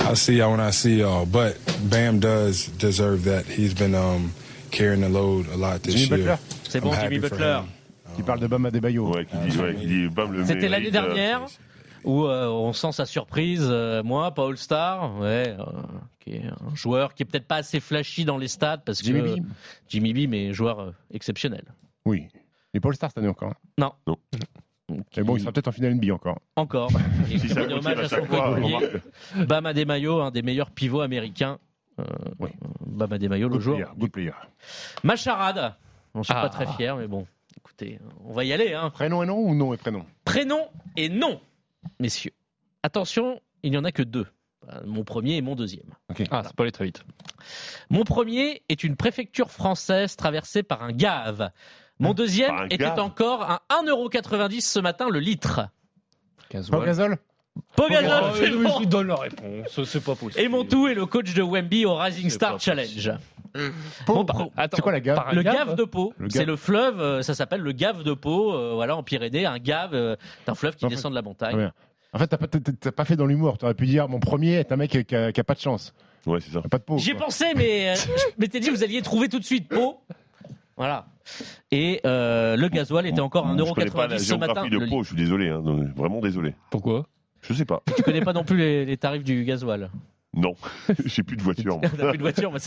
[0.05, 1.25] I see y'all when I see y'all.
[1.25, 1.57] But
[1.89, 3.45] Bam does deserve that.
[3.45, 4.31] He's been um,
[4.71, 6.37] carrying the load a lot this Jimmy year.
[6.37, 6.37] Butler
[6.69, 7.61] C'est bon, Jimmy Butler.
[8.15, 9.13] Qui parle de Bam Adebayo.
[9.13, 11.45] Ouais, qui dit, ouais, qui dit bam le C'était l'année euh, dernière
[12.03, 13.67] où euh, on sent sa surprise.
[13.69, 15.63] euh, moi, pas All-Star, ouais, euh,
[16.19, 19.35] qui est un joueur qui est peut-être pas assez flashy dans les stades parce Jimmy
[19.35, 19.41] que.
[19.89, 21.63] Jimmy B, mais joueur euh, exceptionnel.
[22.05, 22.27] Oui.
[22.73, 23.51] Il est pas All-Star cette année encore.
[23.51, 23.55] hein.
[23.77, 23.91] Non.
[24.07, 24.17] Non.
[24.89, 26.39] Mais bon, il sera peut-être en finale NBA encore.
[26.55, 26.89] Encore.
[27.31, 29.47] Et Si ça qui hommage à son coéquipier, remarque.
[29.47, 31.59] Bam Adebayo, un des meilleurs pivots américains.
[31.99, 32.03] Euh,
[32.39, 32.49] Oui.
[32.85, 33.75] Bam Adebayo, le Good jour.
[33.75, 33.89] player.
[33.97, 34.31] Good player.
[35.03, 35.75] Ma charade.
[36.15, 36.41] Je suis Ah.
[36.41, 37.27] pas très fier, mais bon,
[37.57, 38.73] écoutez, on va y aller.
[38.73, 38.89] Hein.
[38.89, 40.05] Prénom et nom ou nom et prénom?
[40.25, 41.39] Prénom et nom,
[41.99, 42.31] messieurs.
[42.81, 44.25] Attention, il n'y en a que deux.
[44.69, 45.93] Euh, Mon premier et mon deuxième.
[46.31, 47.03] Ah, c'est pas aller très vite.
[47.89, 51.51] Mon premier est une préfecture française traversée par un gave.
[51.99, 52.99] Mon deuxième Par un était gaz.
[52.99, 55.61] encore à 1,90€ ce matin le litre.
[56.49, 57.17] Pau Gasol
[57.75, 58.69] Pogazol, Oh, c'est oui, bon.
[58.75, 59.83] je lui donne la réponse.
[59.85, 60.39] C'est pas possible.
[60.39, 63.11] Et Montou est le coach de Wemby au Rising C'est Star Challenge.
[64.05, 64.25] Bon,
[64.71, 66.47] C'est quoi la gave le gave de Pau, c'est Gave.
[66.47, 69.95] le fleuve, euh, ça s'appelle le Gave de Pau, euh, voilà en Pyrénées, un Gave,
[69.95, 71.55] euh, c'est un fleuve qui En fait- descend de la montagne.
[71.57, 71.71] bien.
[72.13, 73.57] En fait, t'as pas, t'as- t'as pas fait dans l'humour.
[73.57, 75.93] T'aurais pu dire mon premier est un mec qui a, qui a pas de chance.
[76.27, 76.61] Ouais, c'est ça.
[76.61, 76.97] Pas de peau.
[76.99, 79.99] J'y ai pensé, mais euh, je m'étais dit vous alliez trouver tout de suite Pau.
[80.77, 81.07] Voilà.
[81.71, 84.53] Et euh, le gasoil était encore à Je connais pas 1,90€ la ce matin.
[84.63, 86.53] géographie de Pau, je suis désolé, hein, non, vraiment désolé.
[86.69, 87.05] Pourquoi?
[87.41, 87.81] Je sais pas.
[87.95, 89.89] Tu connais pas non plus les, les tarifs du gasoil?
[90.33, 90.53] Non,
[91.05, 91.79] j'ai plus de voiture.
[91.81, 92.59] plus de voiture, mais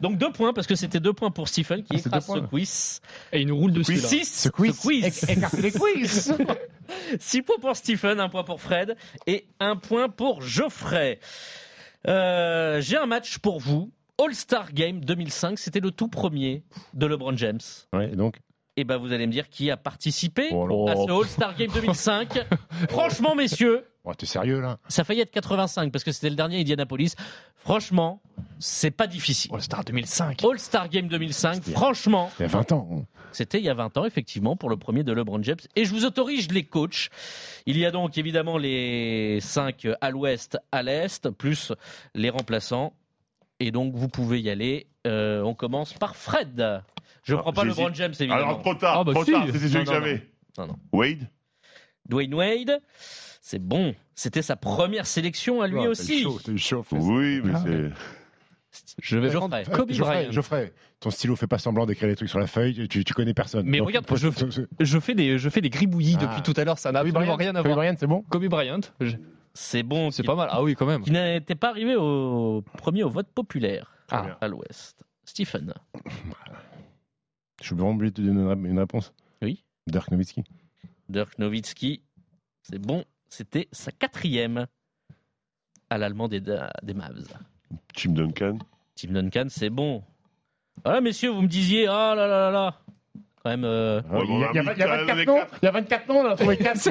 [0.00, 3.00] Donc deux points parce que c'était deux points pour Stephen qui Ah, écrase ce quiz.
[3.32, 3.94] Et il nous roule dessus.
[3.94, 4.00] là.
[4.00, 5.24] 6 Ce quiz.
[5.28, 6.34] Écartez les quiz.
[7.20, 8.96] 6 points pour Stephen, un point pour Fred
[9.28, 11.20] et un point pour Geoffrey.
[12.08, 13.92] Euh, J'ai un match pour vous.
[14.18, 16.62] All-Star Game 2005, c'était le tout premier
[16.94, 17.60] de LeBron James.
[17.92, 18.38] Ouais, et donc.
[18.78, 22.44] Et ben vous allez me dire qui a participé Oh à ce All-Star Game 2005.
[22.90, 24.78] Franchement, messieurs, Oh, T'es sérieux là?
[24.86, 27.14] Ça a failli être 85 parce que c'était le dernier Indianapolis.
[27.56, 28.20] Franchement,
[28.60, 29.50] c'est pas difficile.
[29.52, 30.44] All-Star 2005.
[30.44, 33.04] All-Star Game 2005, franchement, Il y a 20 ans.
[33.32, 35.56] c'était il y a 20 ans, effectivement, pour le premier de LeBron James.
[35.74, 37.08] Et je vous autorise les coachs.
[37.66, 41.72] Il y a donc évidemment les 5 à l'ouest, à l'est, plus
[42.14, 42.92] les remplaçants.
[43.60, 44.86] Et donc, vous pouvez y aller.
[45.06, 46.82] Euh, on commence par Fred.
[47.22, 47.64] Je ne Ah, prends pas.
[47.64, 48.34] LeBron James, évidemment.
[48.42, 49.32] Alors trop tard, Ah, bah trop si.
[49.32, 50.26] tard, c'est celui Non, que non, j'avais.
[50.58, 50.76] Non, non.
[50.92, 51.28] Wade
[52.08, 52.80] Dwayne Wade,
[53.40, 53.94] c'est bon.
[54.14, 56.20] C'était sa première sélection à lui aussi.
[56.20, 56.96] Eu chaud, eu chaud, fais.
[56.98, 57.90] Oui, mais Ah, c'est.
[59.02, 59.62] Je vais Geoffrey.
[59.62, 60.32] prendre Kobe Geoffrey, Bryant.
[60.32, 63.32] Geoffrey, ton stylo fait pas semblant d'écrire les trucs sur la feuille, tu, tu connais
[63.32, 63.66] personne.
[63.66, 64.28] Mais regarde, je-
[64.80, 66.26] Je fais des, je fais des gribouillis Ah.
[66.26, 66.78] depuis tout à l'heure.
[66.78, 67.76] Ça n'a Kobe absolument Bryant, rien à Kobe voir.
[67.78, 69.16] Bryant, c'est bon Kobe Bryant, je-
[69.58, 70.10] C'est bon.
[70.10, 70.48] c'est pas mal.
[70.52, 71.02] Ah oui, quand même.
[71.02, 74.36] Qui n'était pas arrivé au premier au vote populaire Ah.
[74.40, 75.02] à l'ouest.
[75.24, 75.72] Stephen.
[77.60, 79.12] Je suis vraiment obligé de te donner une ré- une réponse.
[79.42, 79.64] Oui.
[79.86, 80.44] Dirk Nowitzki.
[81.08, 82.02] Dirk Nowitzki,
[82.62, 84.66] c'est bon, c'était sa quatrième
[85.90, 87.32] à l'allemand des, des Mavs.
[87.94, 88.58] Tim Duncan.
[88.94, 90.02] Tim Duncan, c'est bon.
[90.84, 92.80] Voilà, messieurs, vous me disiez, ah là là là là.
[93.46, 93.64] Quand même.
[93.64, 95.38] euh, il y a- il y a- il y a on a 24 mis noms,
[95.62, 96.88] il y a 24 noms, on a trouvé 4.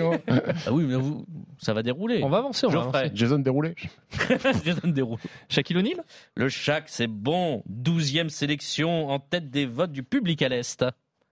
[0.65, 1.25] Ah oui, mais vous,
[1.57, 2.21] ça va dérouler.
[2.23, 2.65] On va avancer.
[2.65, 3.11] On va avancer.
[3.13, 3.75] Jason déroulé.
[4.63, 5.17] Jason Derulo.
[5.49, 6.01] Shaquille O'Neal
[6.35, 7.61] Le Shaq, c'est bon.
[7.65, 10.85] Douzième sélection en tête des votes du public à l'Est,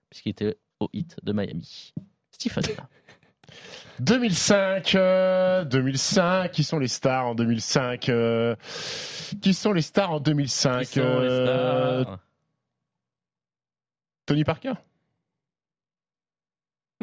[0.09, 1.93] puisqu'il était au hit de Miami.
[2.31, 2.63] Stephen.
[4.01, 8.55] 2005, euh, 2005, qui sont les stars en 2005 euh,
[9.41, 12.19] Qui sont les stars en 2005 Qui sont les euh, stars?
[14.25, 14.73] Tony Parker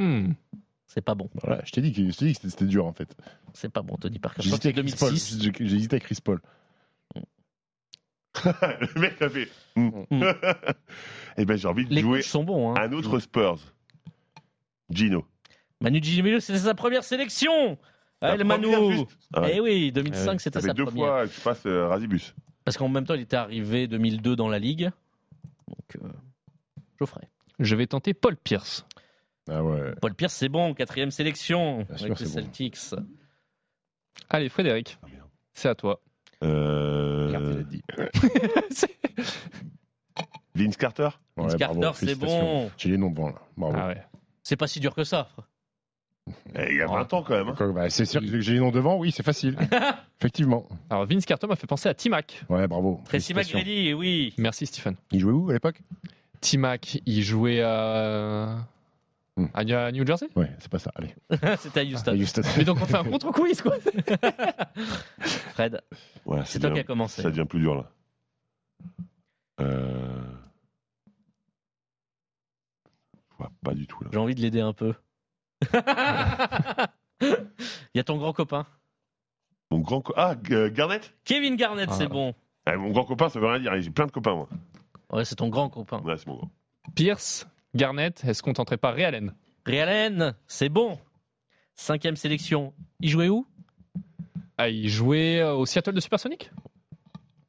[0.03, 0.33] Hmm.
[0.87, 1.29] C'est pas bon.
[1.43, 3.15] Voilà, je t'ai dit, que- je t'ai dit que c'était- dur en fait.
[3.55, 4.43] C'est pas bon, Tony Parker.
[4.43, 5.09] J'hésitais avec c'est Chris Paul.
[5.11, 5.43] 2006.
[5.43, 6.41] J'ai j'ai hésité avec Chris Paul.
[8.45, 9.49] le mec a fait.
[9.77, 9.91] Hmm.
[11.37, 12.71] Eh ben j'ai envie de Les jouer sont bons.
[12.75, 12.81] Hein.
[12.83, 13.59] un autre Spurs.
[14.91, 15.25] Gino.
[15.81, 17.79] Manu Ginobili, c'était sa première sélection.
[18.21, 18.67] La Ah, le Manu.
[18.93, 19.07] juste.
[19.33, 19.53] Ah ouais.
[19.57, 21.07] Eh oui, 2005, Ça c'était sa deux première.
[21.07, 22.35] fois que je passe euh, Razibus.
[22.65, 24.91] Parce qu'en même temps, il était arrivé 2002 dans la ligue.
[25.69, 26.09] Donc, euh,
[26.99, 27.29] Geoffrey.
[27.59, 28.85] Je vais tenter Paul Pierce.
[29.51, 29.93] Ah ouais.
[30.01, 32.31] Paul Pierce, c'est bon, quatrième sélection Bien avec sûr, les bon.
[32.33, 32.79] Celtics.
[34.29, 34.99] Allez, Frédéric.
[35.55, 36.01] C'est à toi.
[36.45, 37.63] Euh...
[37.65, 37.83] dit.
[40.55, 41.09] Vince Carter?
[41.37, 42.71] Vince Ouais, Carter, c'est bon.
[42.77, 43.43] J'ai les noms devant là.
[43.57, 43.77] Bravo.
[43.79, 44.03] Ah ouais.
[44.43, 45.29] C'est pas si dur que ça.
[46.55, 47.49] Eh, il y a 20 ans quand même.
[47.59, 47.73] hein.
[47.75, 49.57] Bah, c'est sûr que j'ai les noms devant, oui, c'est facile.
[50.21, 50.69] Effectivement.
[50.91, 52.45] Alors Vince Carter m'a fait penser à T-Mac.
[52.49, 53.01] Ouais, bravo.
[53.05, 53.59] Tracy Félicitations.
[53.59, 54.35] McGrady, oui.
[54.39, 54.97] Merci Stephen.
[55.13, 55.81] Il jouait où à l'époque?
[56.41, 58.67] T-Mac, il jouait à...
[59.41, 59.47] Hmm.
[59.55, 60.29] à New- à New Jersey?
[60.37, 60.91] Ouais, c'est pas ça.
[60.97, 61.15] Allez.
[61.59, 62.13] c'était à Houston.
[62.13, 62.43] Ah, Houston.
[62.59, 63.77] Mais donc on fait un contre-quiz quoi.
[65.21, 65.81] Fred,
[66.27, 67.23] Ouais, c'est toi qui as commencé.
[67.23, 67.91] Ça devient plus dur là.
[69.61, 70.23] Euh...
[73.33, 74.11] Je vois pas du tout là.
[74.13, 74.95] J'ai envie de l'aider un peu.
[77.23, 77.37] Il
[77.95, 78.67] y a ton grand copain.
[79.71, 81.15] Mon grand co- Ah, Garnett?
[81.25, 81.95] Kevin Garnett, Ah.
[81.97, 82.35] c'est bon.
[82.67, 83.81] Ah, Mon grand copain, ça veut rien dire.
[83.81, 84.49] J'ai plein de copains moi.
[85.13, 86.01] Ouais, c'est ton grand copain.
[86.01, 86.51] Ouais, c'est mon grand.
[86.95, 90.99] Pierce, Garnett, est-ce qu'on tenterait pas Ray Allen, c'est bon.
[91.77, 92.75] Cinquième sélection.
[93.01, 93.47] Il jouait où?
[94.59, 96.51] Ah, il jouait euh, au Seattle de Supersonic?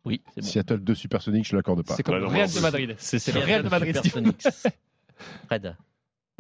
[0.06, 0.48] Oui, c'est bon.
[0.48, 1.96] Seattle 2 Supersonic, je l'accorde pas.
[1.96, 2.96] C'est comme le non, Real de Madrid.
[2.98, 3.98] C'est le Seattle Real de Madrid.
[5.48, 5.76] Fred.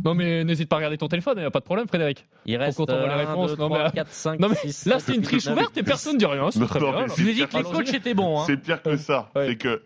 [0.03, 2.25] Non mais n'hésite pas à regarder ton téléphone, il n'y a pas de problème Frédéric.
[2.47, 4.85] Il reste t'envoie les 1, réponses, 2, non, 3, mais- 4, 5, Non mais 6,
[4.87, 6.49] là c'est une triche ouverte et personne ne dit rien.
[6.49, 8.39] Je vous ai dit que les coachs étaient bons.
[8.41, 8.43] Hein.
[8.47, 9.29] C'est pire que ça.
[9.35, 9.49] Ouais.
[9.49, 9.83] C'est que.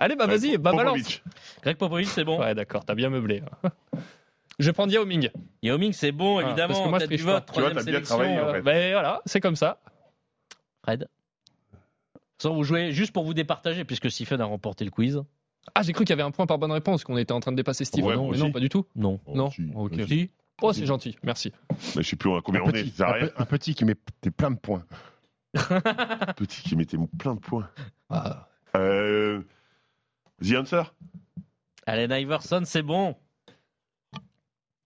[0.00, 1.22] Allez bah vas-y, bah balance.
[1.62, 2.40] Greg Popovich, c'est bon.
[2.40, 3.42] Ouais d'accord, t'as bien meublé.
[4.58, 5.30] Je vais prendre Yao Ming.
[5.62, 6.68] Yao Ming, c'est bon, Ah, évidemment.
[6.74, 8.16] parce que moi, je tête triche vote, Tu vois, troisième t'as bien sélection.
[8.16, 8.62] travaillé, en euh, fait.
[8.62, 9.80] Ben voilà, c'est comme ça.
[10.82, 11.08] Fred.
[12.42, 15.22] Sans vous jouez juste pour vous départager, puisque Stephen a remporté le quiz.
[15.74, 17.52] Ah, j'ai cru qu'il y avait un point par bonne réponse, qu'on était en train
[17.52, 18.04] de dépasser Steve.
[18.04, 18.52] Ouais, non, moi mais non, aussi.
[18.52, 18.84] pas du tout.
[18.96, 19.18] Non.
[19.28, 19.50] Non.
[19.50, 19.94] si, Ok.
[20.08, 20.30] Si.
[20.62, 21.16] Oh, c'est gentil.
[21.22, 21.52] Merci.
[21.96, 23.74] Mais je sais plus à combien un, on est, petit, ça un, pe- un petit
[23.74, 24.84] qui met des plein de points.
[26.36, 27.68] Petit qui mettait plein de points.
[28.10, 28.46] Ah.
[28.76, 29.40] Euh,
[30.42, 30.82] The Answer
[31.86, 33.16] Allen Iverson, c'est bon.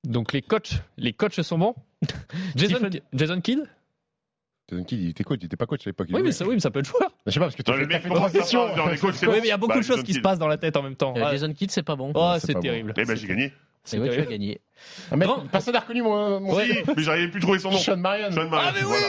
[0.05, 1.75] Donc les coachs, les coachs sont bons.
[2.57, 3.61] Jason, Stephen- Jason Kidd
[4.71, 6.07] Jason Kidd, il était coach, il était pas coach à l'époque.
[6.11, 7.11] il oui mais, ça, oui, mais ça peut être joueur.
[7.27, 9.41] Je sais pas, parce que tu Non, les coachs, c'est Oui, bon.
[9.41, 10.23] mais il y a beaucoup Bah, de choses Jason qui se Kidd.
[10.23, 11.15] passent dans la tête en même temps.
[11.17, 12.13] Euh, Ah, Jason Kidd, c'est pas bon.
[12.15, 12.93] oh, c'est terrible.
[12.97, 13.53] Eh ben, j'ai gagné.
[13.85, 14.61] C'est vrai que tu as gagné.
[15.11, 17.79] Ah, mec, personne n'a reconnu mon, mon Si, mais j'arrivais plus à trouver son nom.
[17.79, 18.31] Sean Marion.
[18.31, 19.09] Sean Marion, voilà.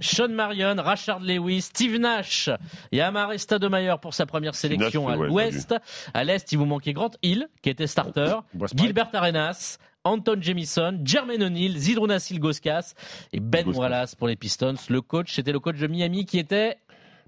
[0.00, 2.50] Sean Marion, Rashard Lewis, Steve Nash
[2.90, 5.74] et Amare Stademeyer pour sa première sélection Nash, à ouais, l'ouest.
[6.14, 8.34] À l'est, il vous manquait Grant Hill, qui était starter.
[8.74, 12.94] Gilbert Arenas, Anton Jamison, Jermaine O'Neal, Zidrunas Ilgauskas
[13.32, 13.68] et Ben.
[13.68, 14.74] Wallace pour les Pistons.
[14.88, 16.78] Le coach, c'était le coach de Miami qui était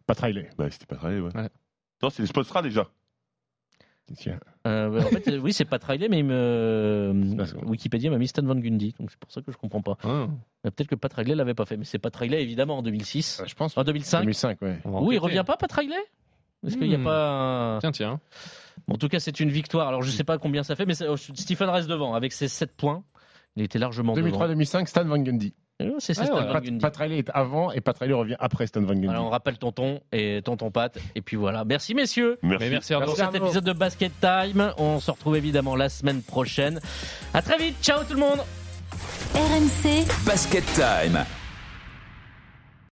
[0.06, 0.50] Pas Riley.
[0.58, 1.34] Bah, c'était pas très, ouais.
[1.34, 1.48] Ouais.
[2.02, 2.88] Non, c'est les Spotstra déjà.
[4.16, 4.38] Tiens.
[4.66, 7.34] Euh, en fait, euh, oui, c'est pas Riley, mais il me...
[7.36, 7.56] pas ça.
[7.64, 9.96] Wikipédia m'a mis Stan Van Gundy, donc c'est pour ça que je comprends pas.
[10.02, 10.26] Ah.
[10.64, 13.40] Peut-être que Pat Riley l'avait pas fait, mais c'est Pat Riley évidemment en 2006.
[13.40, 13.76] Euh, Je pense.
[13.76, 14.78] En 2005 2005, ouais.
[14.84, 15.94] Oui, il revient pas Pat Riley
[16.66, 17.04] Est-ce qu'il n'y a Hmm.
[17.04, 17.28] pas
[17.76, 17.78] un...
[17.78, 18.20] Tiens, tiens.
[18.88, 19.88] Bon, En tout cas, c'est une victoire.
[19.88, 22.76] Alors, je sais pas combien ça fait, mais oh, Stephen reste devant avec ses 7
[22.76, 23.04] points.
[23.56, 25.54] Il était largement 2003-2005, Stan Van Gundy.
[25.78, 26.46] C'est c'est Ah Stan ouais.
[26.46, 26.78] Van Pat, Gundy.
[26.78, 29.08] Pat Riley est avant et Pat Riley revient après Stan Van Gundy.
[29.08, 30.96] Alors, on rappelle tonton et tonton Pat.
[31.14, 31.64] Et puis voilà.
[31.64, 32.38] Merci, messieurs.
[32.42, 32.64] Merci.
[32.64, 33.06] Mais merci Arnaud.
[33.06, 34.72] Pour cet épisode de Basket Time.
[34.78, 36.80] On se retrouve évidemment la semaine prochaine.
[37.34, 37.76] À très vite.
[37.82, 38.38] Ciao tout le monde.
[39.34, 41.24] RMC Basket Time.